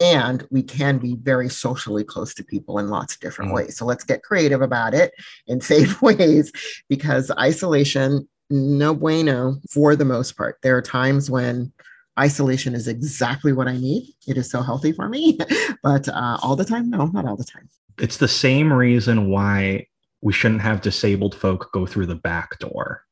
and 0.00 0.46
we 0.50 0.62
can 0.62 0.98
be 0.98 1.16
very 1.16 1.48
socially 1.48 2.04
close 2.04 2.32
to 2.34 2.44
people 2.44 2.78
in 2.78 2.88
lots 2.88 3.14
of 3.14 3.20
different 3.20 3.50
mm. 3.50 3.56
ways. 3.56 3.76
So 3.76 3.84
let's 3.84 4.04
get 4.04 4.22
creative 4.22 4.62
about 4.62 4.94
it 4.94 5.12
in 5.46 5.60
safe 5.60 6.00
ways 6.02 6.52
because 6.88 7.30
isolation, 7.32 8.28
no 8.50 8.94
bueno 8.94 9.56
for 9.70 9.96
the 9.96 10.04
most 10.04 10.36
part. 10.36 10.58
There 10.62 10.76
are 10.76 10.82
times 10.82 11.30
when 11.30 11.72
isolation 12.18 12.74
is 12.74 12.86
exactly 12.86 13.52
what 13.52 13.68
I 13.68 13.76
need. 13.76 14.14
It 14.28 14.36
is 14.36 14.50
so 14.50 14.62
healthy 14.62 14.92
for 14.92 15.08
me, 15.08 15.38
but 15.82 16.08
uh, 16.08 16.38
all 16.42 16.54
the 16.54 16.64
time, 16.64 16.88
no, 16.88 17.06
not 17.06 17.26
all 17.26 17.36
the 17.36 17.44
time 17.44 17.68
it's 18.00 18.16
the 18.16 18.28
same 18.28 18.72
reason 18.72 19.28
why 19.28 19.86
we 20.20 20.32
shouldn't 20.32 20.62
have 20.62 20.80
disabled 20.80 21.34
folk 21.34 21.70
go 21.72 21.86
through 21.86 22.06
the 22.06 22.14
back 22.14 22.58
door. 22.58 23.04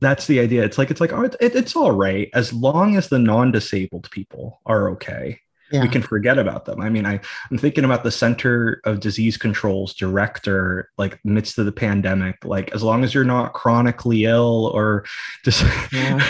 That's 0.00 0.26
the 0.26 0.40
idea. 0.40 0.64
It's 0.64 0.78
like 0.78 0.90
it's 0.90 1.00
like 1.00 1.12
oh, 1.12 1.22
it, 1.22 1.36
it's 1.40 1.76
all 1.76 1.92
right 1.92 2.28
as 2.34 2.52
long 2.52 2.96
as 2.96 3.08
the 3.08 3.18
non-disabled 3.18 4.10
people 4.10 4.60
are 4.66 4.90
okay 4.90 5.40
yeah. 5.72 5.82
we 5.82 5.88
can 5.88 6.02
forget 6.02 6.38
about 6.38 6.64
them. 6.64 6.80
I 6.80 6.88
mean, 6.88 7.06
I, 7.06 7.20
I'm 7.50 7.58
thinking 7.58 7.84
about 7.84 8.04
the 8.04 8.10
Center 8.10 8.80
of 8.84 9.00
Disease 9.00 9.36
Control's 9.36 9.94
director, 9.94 10.90
like 10.98 11.18
midst 11.24 11.58
of 11.58 11.66
the 11.66 11.72
pandemic, 11.72 12.44
like 12.44 12.72
as 12.74 12.82
long 12.82 13.04
as 13.04 13.14
you're 13.14 13.24
not 13.24 13.54
chronically 13.54 14.24
ill 14.24 14.70
or 14.74 15.04
just 15.44 15.64
yeah. 15.92 16.26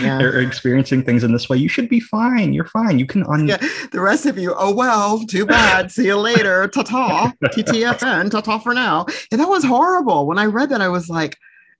yeah. 0.00 0.20
or 0.20 0.40
experiencing 0.40 1.02
things 1.02 1.24
in 1.24 1.32
this 1.32 1.48
way, 1.48 1.56
you 1.56 1.68
should 1.68 1.88
be 1.88 2.00
fine. 2.00 2.52
You're 2.52 2.64
fine. 2.64 2.98
You 2.98 3.06
can 3.06 3.24
un-. 3.24 3.46
The 3.46 4.00
rest 4.00 4.26
of 4.26 4.38
you, 4.38 4.54
oh 4.56 4.74
well, 4.74 5.20
too 5.26 5.46
bad. 5.46 5.90
See 5.90 6.06
you 6.06 6.16
later. 6.16 6.68
Ta-ta. 6.68 7.32
TTFN. 7.44 8.30
Ta-ta 8.30 8.58
for 8.58 8.74
now. 8.74 9.06
And 9.30 9.40
that 9.40 9.48
was 9.48 9.64
horrible. 9.64 10.26
When 10.26 10.38
I 10.38 10.46
read 10.46 10.70
that, 10.70 10.80
I 10.80 10.88
was 10.88 11.08
like, 11.08 11.36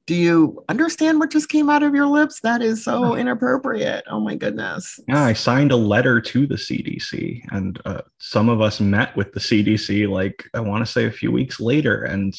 do 0.07 0.15
you 0.15 0.65
understand 0.69 1.21
what 1.21 1.31
just 1.31 1.49
came 1.49 1.71
out 1.71 1.83
of 1.83 1.95
your 1.95 2.07
lips? 2.07 2.41
That 2.41 2.63
is 2.63 2.85
so 2.85 3.15
inappropriate. 3.15 4.05
Oh 4.09 4.21
my 4.21 4.35
goodness. 4.35 4.99
Yeah, 5.07 5.23
I 5.23 5.35
signed 5.35 5.71
a 5.71 5.77
letter 5.77 6.21
to 6.21 6.47
the 6.47 6.57
CDC, 6.57 7.43
and 7.51 7.81
uh, 7.85 8.03
some 8.19 8.49
of 8.49 8.61
us 8.61 8.81
met 8.81 9.17
with 9.17 9.33
the 9.33 9.41
CDC, 9.41 10.09
like 10.09 10.49
I 10.53 10.61
want 10.61 10.85
to 10.85 10.91
say 10.91 11.07
a 11.07 11.13
few 11.13 11.31
weeks 11.31 11.61
later, 11.61 12.03
and 12.03 12.35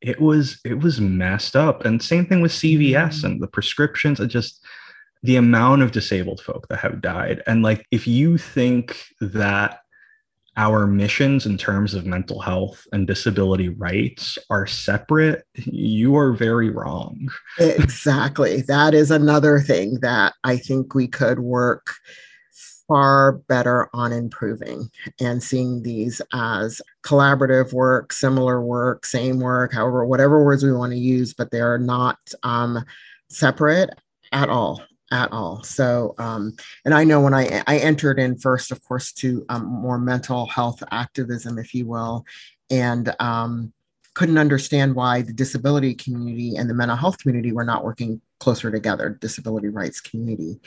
it 0.00 0.20
was 0.20 0.60
it 0.64 0.80
was 0.80 1.00
messed 1.00 1.56
up. 1.56 1.84
And 1.84 2.02
same 2.02 2.26
thing 2.26 2.40
with 2.40 2.52
CVS 2.52 2.92
mm-hmm. 2.92 3.26
and 3.26 3.42
the 3.42 3.48
prescriptions. 3.48 4.20
It 4.20 4.28
just 4.28 4.64
the 5.22 5.36
amount 5.36 5.82
of 5.82 5.92
disabled 5.92 6.40
folk 6.40 6.68
that 6.68 6.80
have 6.80 7.02
died, 7.02 7.42
and 7.46 7.62
like 7.62 7.86
if 7.90 8.06
you 8.06 8.38
think 8.38 9.04
that 9.20 9.80
our 10.56 10.86
missions 10.86 11.46
in 11.46 11.58
terms 11.58 11.94
of 11.94 12.06
mental 12.06 12.40
health 12.40 12.86
and 12.92 13.06
disability 13.06 13.68
rights 13.68 14.38
are 14.50 14.66
separate, 14.66 15.46
you 15.54 16.16
are 16.16 16.32
very 16.32 16.70
wrong. 16.70 17.28
exactly. 17.58 18.62
That 18.62 18.94
is 18.94 19.10
another 19.10 19.60
thing 19.60 20.00
that 20.00 20.34
I 20.44 20.56
think 20.56 20.94
we 20.94 21.08
could 21.08 21.40
work 21.40 21.94
far 22.86 23.32
better 23.48 23.88
on 23.94 24.12
improving 24.12 24.90
and 25.20 25.42
seeing 25.42 25.82
these 25.82 26.20
as 26.32 26.82
collaborative 27.04 27.72
work, 27.72 28.12
similar 28.12 28.60
work, 28.60 29.06
same 29.06 29.40
work, 29.40 29.72
however, 29.72 30.04
whatever 30.04 30.44
words 30.44 30.62
we 30.62 30.72
want 30.72 30.92
to 30.92 30.98
use, 30.98 31.32
but 31.32 31.50
they 31.50 31.60
are 31.60 31.78
not 31.78 32.18
um, 32.42 32.84
separate 33.28 33.90
at 34.32 34.50
all 34.50 34.82
at 35.12 35.32
all. 35.32 35.62
So, 35.62 36.14
um, 36.18 36.56
and 36.84 36.94
I 36.94 37.04
know 37.04 37.20
when 37.20 37.34
I 37.34 37.62
I 37.66 37.78
entered 37.78 38.18
in 38.18 38.38
first, 38.38 38.72
of 38.72 38.82
course, 38.84 39.12
to 39.14 39.44
um, 39.48 39.66
more 39.66 39.98
mental 39.98 40.46
health 40.46 40.82
activism, 40.90 41.58
if 41.58 41.74
you 41.74 41.86
will, 41.86 42.24
and 42.70 43.14
um, 43.20 43.72
couldn't 44.14 44.38
understand 44.38 44.94
why 44.94 45.22
the 45.22 45.32
disability 45.32 45.94
community 45.94 46.56
and 46.56 46.70
the 46.70 46.74
mental 46.74 46.96
health 46.96 47.18
community 47.18 47.52
were 47.52 47.64
not 47.64 47.84
working 47.84 48.20
closer 48.40 48.70
together. 48.70 49.18
Disability 49.20 49.68
rights 49.68 50.00
community. 50.00 50.60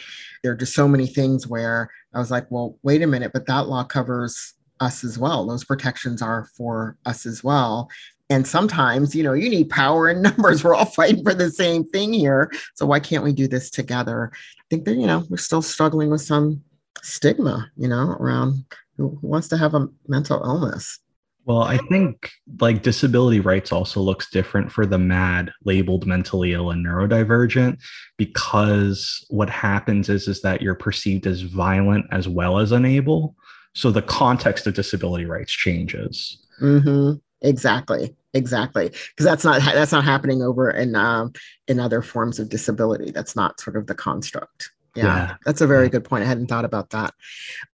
There 0.43 0.52
are 0.52 0.58
just 0.58 0.73
so 0.73 0.88
many 0.88 1.08
things 1.08 1.47
where 1.47 1.89
I 2.13 2.19
was 2.19 2.32
like, 2.32 2.50
well, 2.50 2.78
wait 2.84 3.02
a 3.02 3.08
minute, 3.08 3.32
but 3.34 3.47
that 3.47 3.67
law 3.67 3.84
covers 3.84 4.54
us 4.80 5.04
as 5.04 5.17
well. 5.17 5.45
Those 5.45 5.63
protections 5.63 6.21
are 6.21 6.45
for 6.56 6.97
us 7.06 7.26
as 7.26 7.43
well. 7.43 7.89
And 8.29 8.45
sometimes, 8.45 9.15
you 9.15 9.23
know, 9.23 9.33
you 9.33 9.49
need 9.49 9.69
power 9.69 10.07
and 10.07 10.21
numbers. 10.23 10.63
We're 10.63 10.75
all 10.75 10.85
fighting 10.85 11.23
for 11.23 11.33
the 11.33 11.49
same 11.49 11.85
thing 11.85 12.13
here. 12.13 12.51
So 12.75 12.85
why 12.85 12.99
can't 12.99 13.23
we 13.23 13.33
do 13.33 13.47
this 13.47 13.69
together? 13.69 14.31
I 14.33 14.63
think 14.69 14.85
that, 14.85 14.95
you 14.95 15.07
know, 15.07 15.25
we're 15.29 15.37
still 15.37 15.61
struggling 15.61 16.09
with 16.09 16.21
some 16.21 16.61
stigma, 17.01 17.71
you 17.77 17.87
know, 17.87 18.17
around 18.19 18.65
who, 18.97 19.17
wants 19.21 19.47
to 19.49 19.57
have 19.57 19.73
a 19.73 19.87
mental 20.07 20.41
illness. 20.43 20.99
Well, 21.45 21.61
I 21.61 21.77
think 21.89 22.29
like 22.59 22.83
disability 22.83 23.39
rights 23.39 23.71
also 23.71 24.01
looks 24.01 24.29
different 24.29 24.69
for 24.69 24.85
the 24.85 24.97
MAD 24.97 25.53
labeled 25.63 26.05
mentally 26.05 26.51
ill 26.51 26.71
and 26.71 26.85
neurodivergent 26.85 27.77
because 28.17 29.25
what 29.29 29.49
happens 29.49 30.09
is 30.09 30.27
is 30.27 30.41
that 30.41 30.61
you're 30.61 30.75
perceived 30.75 31.25
as 31.25 31.43
violent 31.43 32.05
as 32.11 32.27
well 32.27 32.59
as 32.59 32.73
unable. 32.73 33.33
So 33.73 33.91
the 33.91 34.01
context 34.01 34.67
of 34.67 34.73
disability 34.73 35.23
rights 35.23 35.53
changes. 35.53 36.45
Mm-hmm. 36.61 37.13
Exactly. 37.41 38.15
Exactly. 38.34 38.89
Because 38.89 39.26
that's 39.26 39.43
not 39.43 39.62
that's 39.62 39.91
not 39.91 40.04
happening 40.04 40.41
over 40.41 40.69
in 40.69 40.95
um, 40.95 41.34
in 41.67 41.80
other 41.80 42.02
forms 42.02 42.39
of 42.39 42.50
disability. 42.50 43.12
That's 43.12 43.36
not 43.36 43.60
sort 43.60 43.76
of 43.76 43.88
the 43.88 43.95
construct. 43.95 44.71
Yeah, 44.95 45.04
yeah. 45.04 45.36
That's 45.45 45.62
a 45.62 45.67
very 45.67 45.86
yeah. 45.86 45.91
good 45.91 46.04
point. 46.06 46.23
I 46.23 46.28
hadn't 46.28 46.47
thought 46.47 46.65
about 46.65 46.89
that. 46.91 47.13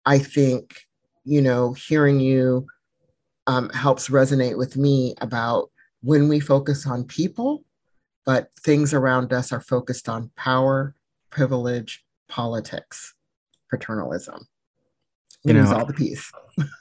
I 0.07 0.19
think, 0.19 0.87
you 1.25 1.43
know, 1.43 1.75
hearing 1.75 2.21
you 2.21 2.67
um, 3.47 3.69
helps 3.71 4.09
resonate 4.09 4.57
with 4.57 4.77
me 4.77 5.15
about 5.21 5.71
when 6.03 6.29
we 6.29 6.41
focus 6.41 6.87
on 6.87 7.05
people, 7.05 7.65
but 8.25 8.51
things 8.59 8.95
around 8.95 9.33
us 9.33 9.53
are 9.53 9.61
focused 9.61 10.09
on 10.09 10.31
power, 10.37 10.95
privilege, 11.31 12.05
politics, 12.29 13.15
paternalism. 13.71 14.47
You 15.43 15.55
know, 15.55 15.73
all 15.73 15.87
the 15.87 15.95
piece. 15.95 16.31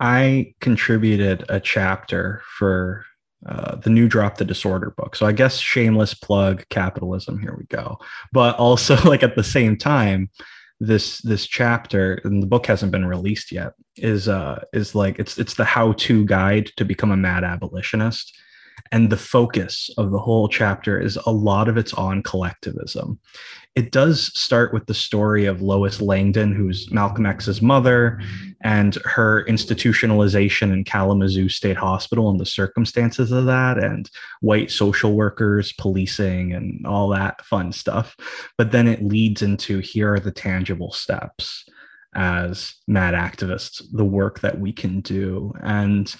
I 0.00 0.54
contributed 0.60 1.44
a 1.48 1.60
chapter 1.60 2.42
for 2.58 3.04
uh, 3.46 3.76
the 3.76 3.90
new 3.90 4.08
Drop 4.08 4.36
the 4.36 4.44
Disorder 4.44 4.92
book. 4.96 5.16
So 5.16 5.26
I 5.26 5.32
guess 5.32 5.58
shameless 5.58 6.14
plug 6.14 6.64
capitalism. 6.70 7.38
Here 7.40 7.54
we 7.56 7.64
go. 7.66 7.98
But 8.32 8.56
also, 8.56 8.96
like 9.08 9.22
at 9.22 9.36
the 9.36 9.44
same 9.44 9.76
time, 9.76 10.30
this 10.80 11.18
this 11.22 11.46
chapter 11.46 12.20
and 12.24 12.42
the 12.42 12.46
book 12.46 12.66
hasn't 12.66 12.92
been 12.92 13.06
released 13.06 13.50
yet 13.50 13.72
is 13.96 14.28
uh 14.28 14.62
is 14.72 14.94
like 14.94 15.18
it's 15.18 15.36
it's 15.36 15.54
the 15.54 15.64
how 15.64 15.92
to 15.94 16.24
guide 16.24 16.70
to 16.76 16.84
become 16.84 17.10
a 17.10 17.16
mad 17.16 17.42
abolitionist 17.42 18.32
and 18.92 19.10
the 19.10 19.16
focus 19.16 19.90
of 19.98 20.10
the 20.10 20.18
whole 20.18 20.48
chapter 20.48 21.00
is 21.00 21.16
a 21.26 21.30
lot 21.30 21.68
of 21.68 21.76
it's 21.76 21.94
on 21.94 22.22
collectivism 22.22 23.18
it 23.78 23.92
does 23.92 24.36
start 24.36 24.74
with 24.74 24.86
the 24.86 24.94
story 24.94 25.44
of 25.44 25.62
Louise 25.62 26.00
Langdon, 26.00 26.52
who's 26.52 26.90
Malcolm 26.90 27.26
X's 27.26 27.62
mother, 27.62 28.20
and 28.60 28.96
her 29.04 29.44
institutionalization 29.48 30.72
in 30.72 30.82
Kalamazoo 30.82 31.48
State 31.48 31.76
Hospital 31.76 32.28
and 32.28 32.40
the 32.40 32.44
circumstances 32.44 33.30
of 33.30 33.46
that, 33.46 33.78
and 33.78 34.10
white 34.40 34.72
social 34.72 35.14
workers, 35.14 35.72
policing, 35.74 36.52
and 36.52 36.84
all 36.88 37.08
that 37.10 37.44
fun 37.46 37.70
stuff. 37.70 38.16
But 38.56 38.72
then 38.72 38.88
it 38.88 39.04
leads 39.04 39.42
into 39.42 39.78
here 39.78 40.14
are 40.14 40.18
the 40.18 40.32
tangible 40.32 40.90
steps 40.90 41.64
as 42.16 42.74
mad 42.88 43.14
activists, 43.14 43.80
the 43.92 44.04
work 44.04 44.40
that 44.40 44.58
we 44.58 44.72
can 44.72 45.02
do. 45.02 45.52
And 45.62 46.12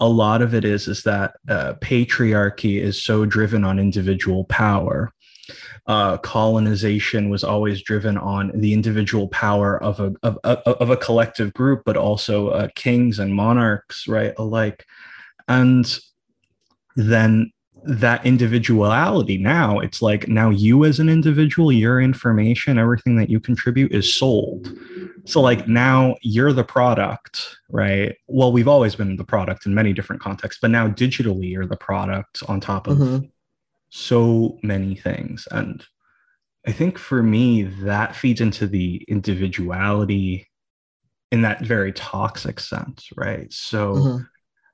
a 0.00 0.08
lot 0.08 0.42
of 0.42 0.54
it 0.54 0.64
is 0.64 0.88
is 0.88 1.02
that 1.02 1.34
uh, 1.48 1.74
patriarchy 1.80 2.80
is 2.80 3.02
so 3.02 3.24
driven 3.24 3.64
on 3.64 3.78
individual 3.78 4.44
power. 4.44 5.12
Uh, 5.86 6.18
colonization 6.18 7.30
was 7.30 7.42
always 7.42 7.82
driven 7.82 8.18
on 8.18 8.52
the 8.54 8.74
individual 8.74 9.28
power 9.28 9.82
of 9.82 9.98
a 10.00 10.12
of, 10.22 10.38
of, 10.44 10.58
of 10.58 10.90
a 10.90 10.96
collective 10.96 11.52
group, 11.54 11.82
but 11.84 11.96
also 11.96 12.48
uh, 12.48 12.68
kings 12.74 13.18
and 13.18 13.34
monarchs, 13.34 14.06
right, 14.06 14.34
alike, 14.38 14.84
and 15.48 15.98
then 16.96 17.50
that 17.88 18.24
individuality 18.26 19.38
now 19.38 19.78
it's 19.78 20.02
like 20.02 20.28
now 20.28 20.50
you 20.50 20.84
as 20.84 21.00
an 21.00 21.08
individual 21.08 21.72
your 21.72 22.00
information 22.00 22.78
everything 22.78 23.16
that 23.16 23.30
you 23.30 23.40
contribute 23.40 23.90
is 23.92 24.12
sold 24.12 24.72
so 25.24 25.40
like 25.40 25.66
now 25.66 26.14
you're 26.22 26.52
the 26.52 26.62
product 26.62 27.56
right 27.70 28.16
well 28.26 28.52
we've 28.52 28.68
always 28.68 28.94
been 28.94 29.16
the 29.16 29.24
product 29.24 29.64
in 29.64 29.74
many 29.74 29.92
different 29.94 30.20
contexts 30.20 30.60
but 30.60 30.70
now 30.70 30.86
digitally 30.86 31.50
you're 31.50 31.66
the 31.66 31.76
product 31.76 32.42
on 32.46 32.60
top 32.60 32.86
of 32.86 32.98
mm-hmm 32.98 33.26
so 33.90 34.58
many 34.62 34.94
things. 34.94 35.46
And 35.50 35.84
I 36.66 36.72
think 36.72 36.98
for 36.98 37.22
me, 37.22 37.62
that 37.62 38.14
feeds 38.14 38.40
into 38.40 38.66
the 38.66 39.04
individuality 39.08 40.48
in 41.30 41.42
that 41.42 41.62
very 41.62 41.92
toxic 41.92 42.60
sense, 42.60 43.08
right? 43.16 43.52
So 43.52 43.94
mm-hmm. 43.94 44.24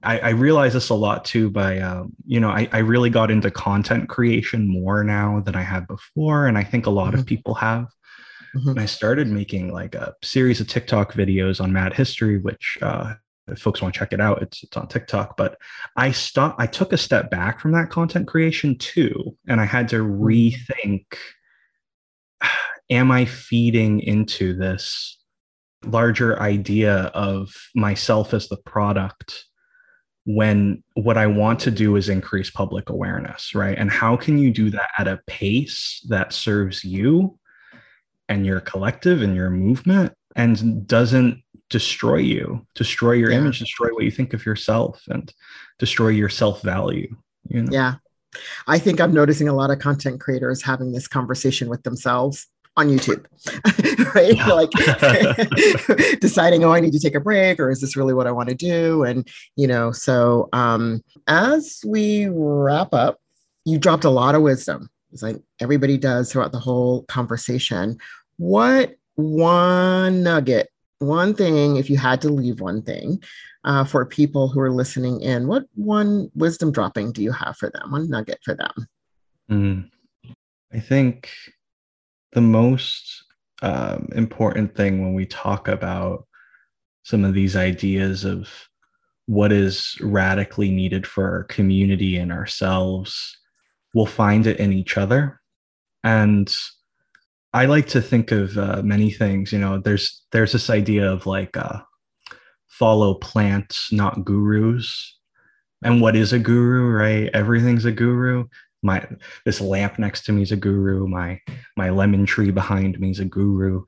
I, 0.04 0.18
I 0.18 0.28
realize 0.30 0.74
this 0.74 0.90
a 0.90 0.94
lot 0.94 1.24
too 1.24 1.50
by, 1.50 1.78
um, 1.78 2.12
you 2.26 2.38
know, 2.38 2.50
I, 2.50 2.68
I 2.72 2.78
really 2.78 3.10
got 3.10 3.30
into 3.30 3.50
content 3.50 4.08
creation 4.08 4.68
more 4.68 5.02
now 5.02 5.40
than 5.40 5.54
I 5.54 5.62
had 5.62 5.86
before. 5.86 6.46
And 6.46 6.58
I 6.58 6.64
think 6.64 6.86
a 6.86 6.90
lot 6.90 7.12
mm-hmm. 7.12 7.20
of 7.20 7.26
people 7.26 7.54
have. 7.54 7.88
Mm-hmm. 8.54 8.70
And 8.70 8.80
I 8.80 8.86
started 8.86 9.28
making 9.28 9.72
like 9.72 9.94
a 9.94 10.14
series 10.22 10.60
of 10.60 10.68
TikTok 10.68 11.14
videos 11.14 11.60
on 11.60 11.72
Mad 11.72 11.94
History, 11.94 12.38
which 12.38 12.78
uh, 12.82 13.14
if 13.48 13.58
folks 13.58 13.82
want 13.82 13.94
to 13.94 13.98
check 13.98 14.12
it 14.12 14.20
out, 14.20 14.42
it's, 14.42 14.62
it's 14.62 14.76
on 14.76 14.88
TikTok. 14.88 15.36
But 15.36 15.58
I 15.96 16.12
stopped, 16.12 16.60
I 16.60 16.66
took 16.66 16.92
a 16.92 16.98
step 16.98 17.30
back 17.30 17.60
from 17.60 17.72
that 17.72 17.90
content 17.90 18.28
creation 18.28 18.78
too. 18.78 19.36
And 19.48 19.60
I 19.60 19.64
had 19.64 19.88
to 19.88 20.04
mm-hmm. 20.04 20.22
rethink 20.22 21.04
am 22.90 23.10
I 23.10 23.24
feeding 23.24 24.00
into 24.00 24.54
this 24.54 25.18
larger 25.84 26.40
idea 26.40 27.10
of 27.14 27.52
myself 27.74 28.32
as 28.34 28.48
the 28.48 28.56
product 28.56 29.44
when 30.26 30.82
what 30.94 31.18
I 31.18 31.26
want 31.26 31.60
to 31.60 31.70
do 31.70 31.96
is 31.96 32.08
increase 32.08 32.50
public 32.50 32.88
awareness, 32.88 33.54
right? 33.54 33.76
And 33.76 33.90
how 33.90 34.16
can 34.16 34.38
you 34.38 34.50
do 34.50 34.70
that 34.70 34.90
at 34.98 35.06
a 35.06 35.20
pace 35.26 36.04
that 36.08 36.32
serves 36.32 36.82
you 36.82 37.38
and 38.28 38.46
your 38.46 38.60
collective 38.60 39.20
and 39.20 39.36
your 39.36 39.50
movement 39.50 40.12
and 40.34 40.86
doesn't 40.86 41.42
destroy 41.68 42.16
you, 42.16 42.66
destroy 42.74 43.12
your 43.12 43.30
yeah. 43.30 43.38
image, 43.38 43.58
destroy 43.58 43.88
what 43.88 44.04
you 44.04 44.10
think 44.10 44.32
of 44.32 44.46
yourself, 44.46 45.02
and 45.08 45.32
destroy 45.78 46.08
your 46.08 46.28
self 46.28 46.62
value. 46.62 47.14
You 47.48 47.62
know? 47.64 47.72
Yeah. 47.72 47.94
I 48.66 48.78
think 48.78 49.00
I'm 49.00 49.12
noticing 49.12 49.48
a 49.48 49.54
lot 49.54 49.70
of 49.70 49.78
content 49.78 50.20
creators 50.20 50.62
having 50.62 50.92
this 50.92 51.06
conversation 51.06 51.68
with 51.68 51.82
themselves 51.82 52.46
on 52.76 52.88
YouTube, 52.88 53.24
right? 54.14 54.36
like 54.48 54.70
deciding, 56.20 56.64
oh, 56.64 56.72
I 56.72 56.80
need 56.80 56.92
to 56.92 56.98
take 56.98 57.14
a 57.14 57.20
break, 57.20 57.60
or 57.60 57.70
is 57.70 57.80
this 57.80 57.96
really 57.96 58.14
what 58.14 58.26
I 58.26 58.32
want 58.32 58.48
to 58.48 58.54
do? 58.54 59.04
And, 59.04 59.28
you 59.56 59.66
know, 59.66 59.92
so 59.92 60.48
um, 60.52 61.02
as 61.26 61.80
we 61.86 62.28
wrap 62.30 62.92
up, 62.92 63.20
you 63.64 63.78
dropped 63.78 64.04
a 64.04 64.10
lot 64.10 64.34
of 64.34 64.42
wisdom. 64.42 64.90
It's 65.12 65.22
like 65.22 65.40
everybody 65.60 65.96
does 65.96 66.32
throughout 66.32 66.52
the 66.52 66.58
whole 66.58 67.04
conversation. 67.04 67.98
What 68.36 68.96
one 69.14 70.22
nugget 70.24 70.68
one 70.98 71.34
thing, 71.34 71.76
if 71.76 71.90
you 71.90 71.96
had 71.96 72.20
to 72.22 72.28
leave 72.28 72.60
one 72.60 72.82
thing 72.82 73.22
uh, 73.64 73.84
for 73.84 74.04
people 74.04 74.48
who 74.48 74.60
are 74.60 74.70
listening 74.70 75.20
in, 75.20 75.46
what 75.46 75.64
one 75.74 76.30
wisdom 76.34 76.72
dropping 76.72 77.12
do 77.12 77.22
you 77.22 77.32
have 77.32 77.56
for 77.56 77.70
them? 77.70 77.92
One 77.92 78.08
nugget 78.08 78.38
for 78.44 78.54
them? 78.54 78.88
Mm. 79.50 79.90
I 80.72 80.80
think 80.80 81.30
the 82.34 82.40
most 82.40 83.24
um, 83.62 84.08
important 84.14 84.76
thing 84.76 85.02
when 85.02 85.14
we 85.14 85.26
talk 85.26 85.68
about 85.68 86.26
some 87.04 87.24
of 87.24 87.34
these 87.34 87.56
ideas 87.56 88.24
of 88.24 88.48
what 89.26 89.52
is 89.52 89.96
radically 90.00 90.70
needed 90.70 91.06
for 91.06 91.24
our 91.30 91.44
community 91.44 92.16
and 92.16 92.30
ourselves, 92.30 93.38
we'll 93.94 94.06
find 94.06 94.46
it 94.46 94.58
in 94.58 94.72
each 94.72 94.98
other. 94.98 95.40
And 96.02 96.54
I 97.54 97.66
like 97.66 97.86
to 97.88 98.02
think 98.02 98.32
of 98.32 98.58
uh, 98.58 98.82
many 98.82 99.10
things. 99.10 99.52
You 99.52 99.60
know, 99.60 99.78
there's 99.78 100.22
there's 100.32 100.52
this 100.52 100.68
idea 100.68 101.10
of 101.10 101.26
like 101.26 101.56
uh, 101.56 101.80
follow 102.66 103.14
plants, 103.14 103.92
not 103.92 104.24
gurus. 104.24 105.18
And 105.82 106.00
what 106.00 106.16
is 106.16 106.32
a 106.32 106.38
guru, 106.38 106.90
right? 106.90 107.30
Everything's 107.32 107.84
a 107.84 107.92
guru. 107.92 108.46
My 108.84 109.04
this 109.44 109.60
lamp 109.60 109.98
next 109.98 110.24
to 110.26 110.32
me 110.32 110.42
is 110.42 110.52
a 110.52 110.56
guru. 110.56 111.08
My 111.08 111.40
my 111.76 111.90
lemon 111.90 112.26
tree 112.26 112.52
behind 112.52 113.00
me 113.00 113.10
is 113.10 113.18
a 113.18 113.24
guru, 113.24 113.84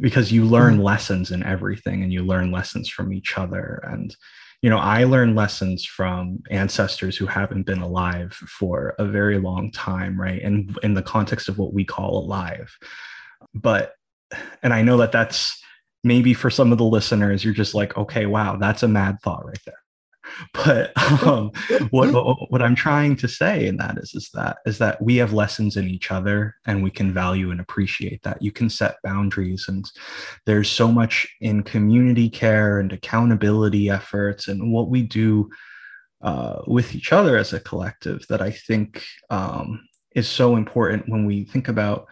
because 0.00 0.32
you 0.32 0.44
learn 0.44 0.74
mm-hmm. 0.74 0.82
lessons 0.82 1.30
in 1.30 1.44
everything, 1.44 2.02
and 2.02 2.12
you 2.12 2.24
learn 2.24 2.50
lessons 2.50 2.88
from 2.88 3.12
each 3.12 3.38
other. 3.38 3.84
And 3.86 4.16
you 4.62 4.70
know, 4.70 4.78
I 4.78 5.04
learn 5.04 5.34
lessons 5.34 5.84
from 5.84 6.42
ancestors 6.50 7.18
who 7.18 7.26
haven't 7.26 7.64
been 7.64 7.82
alive 7.82 8.32
for 8.32 8.94
a 8.98 9.04
very 9.04 9.38
long 9.38 9.70
time, 9.70 10.18
right? 10.18 10.40
And 10.40 10.78
in 10.82 10.94
the 10.94 11.02
context 11.02 11.50
of 11.50 11.58
what 11.58 11.74
we 11.74 11.84
call 11.84 12.24
alive. 12.24 12.74
But, 13.52 13.92
and 14.62 14.72
I 14.72 14.80
know 14.80 14.96
that 14.96 15.12
that's 15.12 15.62
maybe 16.02 16.32
for 16.32 16.48
some 16.48 16.72
of 16.72 16.78
the 16.78 16.84
listeners, 16.84 17.44
you're 17.44 17.52
just 17.52 17.74
like, 17.74 17.94
okay, 17.98 18.24
wow, 18.24 18.56
that's 18.56 18.82
a 18.82 18.88
mad 18.88 19.18
thought 19.22 19.44
right 19.44 19.60
there. 19.66 19.83
but 20.52 20.92
um, 21.22 21.50
what, 21.90 22.12
what, 22.12 22.50
what 22.50 22.62
I'm 22.62 22.74
trying 22.74 23.16
to 23.16 23.28
say 23.28 23.66
in 23.66 23.76
that 23.76 23.98
is 23.98 24.14
is 24.14 24.30
that 24.34 24.58
is 24.66 24.78
that 24.78 25.00
we 25.02 25.16
have 25.16 25.32
lessons 25.32 25.76
in 25.76 25.88
each 25.88 26.10
other 26.10 26.56
and 26.66 26.82
we 26.82 26.90
can 26.90 27.12
value 27.12 27.50
and 27.50 27.60
appreciate 27.60 28.22
that. 28.22 28.42
You 28.42 28.52
can 28.52 28.70
set 28.70 28.96
boundaries 29.02 29.66
and 29.68 29.90
there's 30.46 30.70
so 30.70 30.90
much 30.90 31.26
in 31.40 31.62
community 31.62 32.28
care 32.28 32.80
and 32.80 32.92
accountability 32.92 33.90
efforts 33.90 34.48
and 34.48 34.72
what 34.72 34.88
we 34.88 35.02
do 35.02 35.50
uh, 36.22 36.62
with 36.66 36.94
each 36.94 37.12
other 37.12 37.36
as 37.36 37.52
a 37.52 37.60
collective 37.60 38.26
that 38.28 38.40
I 38.40 38.50
think 38.50 39.04
um, 39.30 39.86
is 40.14 40.28
so 40.28 40.56
important 40.56 41.08
when 41.08 41.26
we 41.26 41.44
think 41.44 41.68
about 41.68 42.06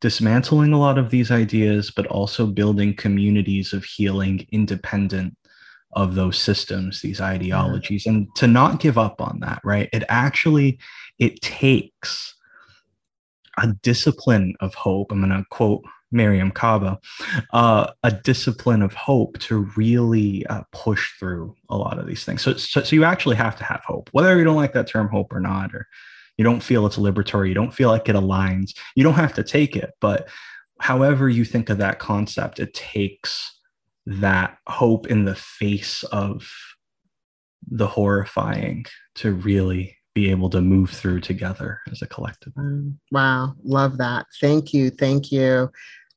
dismantling 0.00 0.72
a 0.72 0.78
lot 0.78 0.98
of 0.98 1.10
these 1.10 1.30
ideas, 1.30 1.92
but 1.94 2.06
also 2.08 2.44
building 2.44 2.94
communities 2.94 3.72
of 3.72 3.84
healing 3.84 4.44
independent 4.50 5.36
of 5.94 6.14
those 6.14 6.38
systems 6.38 7.00
these 7.00 7.20
ideologies 7.20 8.06
and 8.06 8.26
to 8.34 8.46
not 8.46 8.80
give 8.80 8.98
up 8.98 9.20
on 9.20 9.40
that 9.40 9.60
right 9.64 9.88
it 9.92 10.04
actually 10.08 10.78
it 11.18 11.40
takes 11.42 12.34
a 13.58 13.68
discipline 13.82 14.54
of 14.60 14.74
hope 14.74 15.12
i'm 15.12 15.20
going 15.20 15.30
to 15.30 15.44
quote 15.50 15.82
Mariame 16.12 16.54
Kaba, 16.54 17.00
uh, 17.52 17.90
a 18.02 18.12
discipline 18.12 18.82
of 18.82 18.92
hope 18.94 19.38
to 19.40 19.66
really 19.76 20.46
uh, 20.46 20.62
push 20.70 21.18
through 21.18 21.56
a 21.70 21.76
lot 21.76 21.98
of 21.98 22.06
these 22.06 22.24
things. 22.24 22.42
So, 22.42 22.54
so, 22.54 22.82
so 22.82 22.94
you 22.94 23.04
actually 23.04 23.36
have 23.36 23.56
to 23.56 23.64
have 23.64 23.82
hope, 23.86 24.10
whether 24.12 24.36
you 24.36 24.44
don't 24.44 24.56
like 24.56 24.74
that 24.74 24.86
term 24.86 25.08
hope 25.08 25.32
or 25.32 25.40
not, 25.40 25.74
or 25.74 25.86
you 26.36 26.44
don't 26.44 26.62
feel 26.62 26.86
it's 26.86 26.98
liberatory, 26.98 27.48
you 27.48 27.54
don't 27.54 27.74
feel 27.74 27.88
like 27.88 28.08
it 28.08 28.16
aligns. 28.16 28.76
You 28.94 29.04
don't 29.04 29.14
have 29.14 29.34
to 29.34 29.42
take 29.42 29.76
it, 29.76 29.92
but 30.00 30.28
however 30.80 31.28
you 31.28 31.44
think 31.44 31.70
of 31.70 31.78
that 31.78 31.98
concept, 31.98 32.58
it 32.58 32.74
takes 32.74 33.58
that 34.06 34.58
hope 34.66 35.06
in 35.06 35.24
the 35.24 35.34
face 35.34 36.02
of 36.04 36.48
the 37.70 37.86
horrifying 37.86 38.84
to 39.16 39.32
really 39.32 39.96
be 40.14 40.30
able 40.30 40.50
to 40.50 40.60
move 40.60 40.90
through 40.90 41.20
together 41.20 41.80
as 41.90 42.02
a 42.02 42.06
collective. 42.06 42.52
Mm, 42.54 42.96
wow, 43.10 43.54
love 43.62 43.98
that. 43.98 44.26
Thank 44.40 44.74
you. 44.74 44.90
Thank 44.90 45.32
you. 45.32 45.70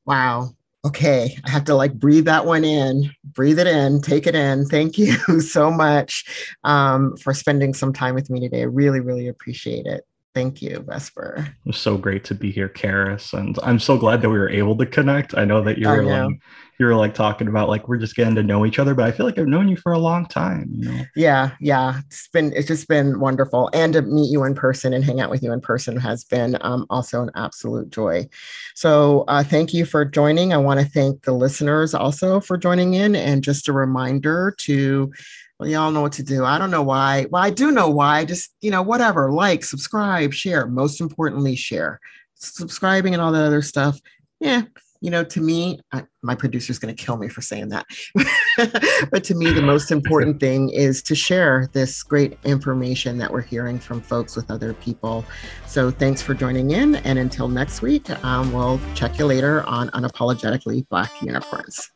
Wow. 0.05 0.55
Okay, 0.85 1.35
I 1.43 1.49
have 1.49 1.63
to 1.65 1.73
like 1.73 1.95
breathe 1.95 2.25
that 2.25 2.45
one 2.45 2.63
in, 2.63 3.09
breathe 3.23 3.57
it 3.57 3.65
in, 3.65 4.01
take 4.01 4.27
it 4.27 4.35
in. 4.35 4.65
Thank 4.65 4.99
you 4.99 5.15
so 5.41 5.71
much 5.71 6.25
um, 6.63 7.17
for 7.17 7.33
spending 7.33 7.73
some 7.73 7.91
time 7.91 8.13
with 8.13 8.29
me 8.29 8.39
today. 8.39 8.61
I 8.61 8.65
really, 8.65 8.99
really 8.99 9.27
appreciate 9.27 9.87
it. 9.87 10.05
Thank 10.35 10.61
you, 10.61 10.83
Vesper. 10.85 11.47
It 11.47 11.67
was 11.67 11.77
so 11.77 11.97
great 11.97 12.25
to 12.25 12.35
be 12.35 12.51
here, 12.51 12.67
Karis, 12.67 13.33
and 13.33 13.57
I'm 13.63 13.79
so 13.79 13.97
glad 13.97 14.21
that 14.21 14.29
we 14.29 14.37
were 14.37 14.49
able 14.49 14.77
to 14.77 14.85
connect. 14.85 15.37
I 15.37 15.45
know 15.45 15.63
that 15.63 15.77
you 15.77 15.87
were 15.87 16.03
like 16.03 16.39
you 16.77 16.85
were 16.85 16.95
like 16.95 17.13
talking 17.13 17.47
about 17.47 17.69
like 17.69 17.87
we're 17.87 17.97
just 17.97 18.17
getting 18.17 18.35
to 18.35 18.43
know 18.43 18.65
each 18.65 18.77
other, 18.77 18.93
but 18.93 19.05
I 19.05 19.11
feel 19.13 19.25
like 19.25 19.37
I've 19.39 19.47
known 19.47 19.69
you 19.69 19.77
for 19.77 19.93
a 19.93 19.97
long 19.97 20.25
time. 20.25 20.69
You 20.73 20.91
know? 20.91 21.05
Yeah, 21.15 21.51
yeah. 21.61 22.01
It's 22.07 22.27
been 22.27 22.51
it's 22.53 22.67
just 22.67 22.89
been 22.89 23.21
wonderful, 23.21 23.69
and 23.73 23.93
to 23.93 24.01
meet 24.01 24.29
you 24.29 24.43
in 24.43 24.55
person 24.55 24.93
and 24.93 25.05
hang 25.05 25.21
out 25.21 25.29
with 25.29 25.41
you 25.41 25.53
in 25.53 25.61
person 25.61 25.95
has 25.95 26.25
been 26.25 26.57
um, 26.59 26.85
also 26.89 27.21
an 27.21 27.31
absolute 27.35 27.89
joy. 27.89 28.27
So 28.75 29.23
uh, 29.29 29.41
thank 29.41 29.73
you 29.73 29.85
for 29.85 30.03
joining. 30.03 30.51
I 30.51 30.57
want 30.57 30.81
to 30.81 30.85
thank 30.85 31.23
the 31.23 31.31
listeners 31.31 31.93
also 31.93 32.41
for 32.41 32.57
joining 32.57 32.93
in, 32.93 33.15
and 33.15 33.41
just 33.41 33.69
a 33.69 33.73
reminder 33.73 34.53
to 34.59 35.13
well, 35.59 35.69
y'all 35.69 35.91
know 35.91 36.01
what 36.01 36.13
to 36.13 36.23
do. 36.23 36.43
I 36.43 36.57
don't 36.57 36.71
know 36.71 36.83
why. 36.83 37.27
Well, 37.29 37.41
I 37.41 37.49
do 37.49 37.71
know 37.71 37.89
why. 37.89 38.25
Just, 38.25 38.53
you 38.61 38.71
know, 38.71 38.81
whatever, 38.81 39.31
like, 39.31 39.63
subscribe, 39.63 40.33
share. 40.33 40.67
Most 40.67 40.99
importantly, 40.99 41.55
share. 41.55 41.99
Subscribing 42.35 43.13
and 43.13 43.21
all 43.21 43.31
that 43.31 43.45
other 43.45 43.61
stuff. 43.61 43.99
Yeah, 44.39 44.63
you 45.05 45.11
know, 45.11 45.23
to 45.23 45.39
me, 45.39 45.79
I, 45.91 46.03
my 46.23 46.33
producer's 46.33 46.79
going 46.79 46.93
to 46.93 47.03
kill 47.03 47.17
me 47.17 47.27
for 47.27 47.41
saying 47.41 47.69
that. 47.69 47.85
but 49.11 49.23
to 49.25 49.35
me, 49.35 49.51
the 49.51 49.61
most 49.61 49.91
important 49.91 50.39
thing 50.39 50.69
is 50.69 51.03
to 51.03 51.13
share 51.13 51.69
this 51.73 52.01
great 52.01 52.39
information 52.43 53.19
that 53.19 53.31
we're 53.31 53.41
hearing 53.41 53.77
from 53.77 54.01
folks 54.01 54.35
with 54.35 54.49
other 54.49 54.73
people. 54.73 55.23
So 55.67 55.91
thanks 55.91 56.23
for 56.23 56.33
joining 56.33 56.71
in. 56.71 56.95
And 56.95 57.19
until 57.19 57.47
next 57.47 57.83
week, 57.83 58.09
um, 58.25 58.51
we'll 58.51 58.79
check 58.95 59.19
you 59.19 59.25
later 59.25 59.63
on 59.63 59.89
Unapologetically 59.89 60.87
Black 60.89 61.11
Unicorns. 61.21 61.91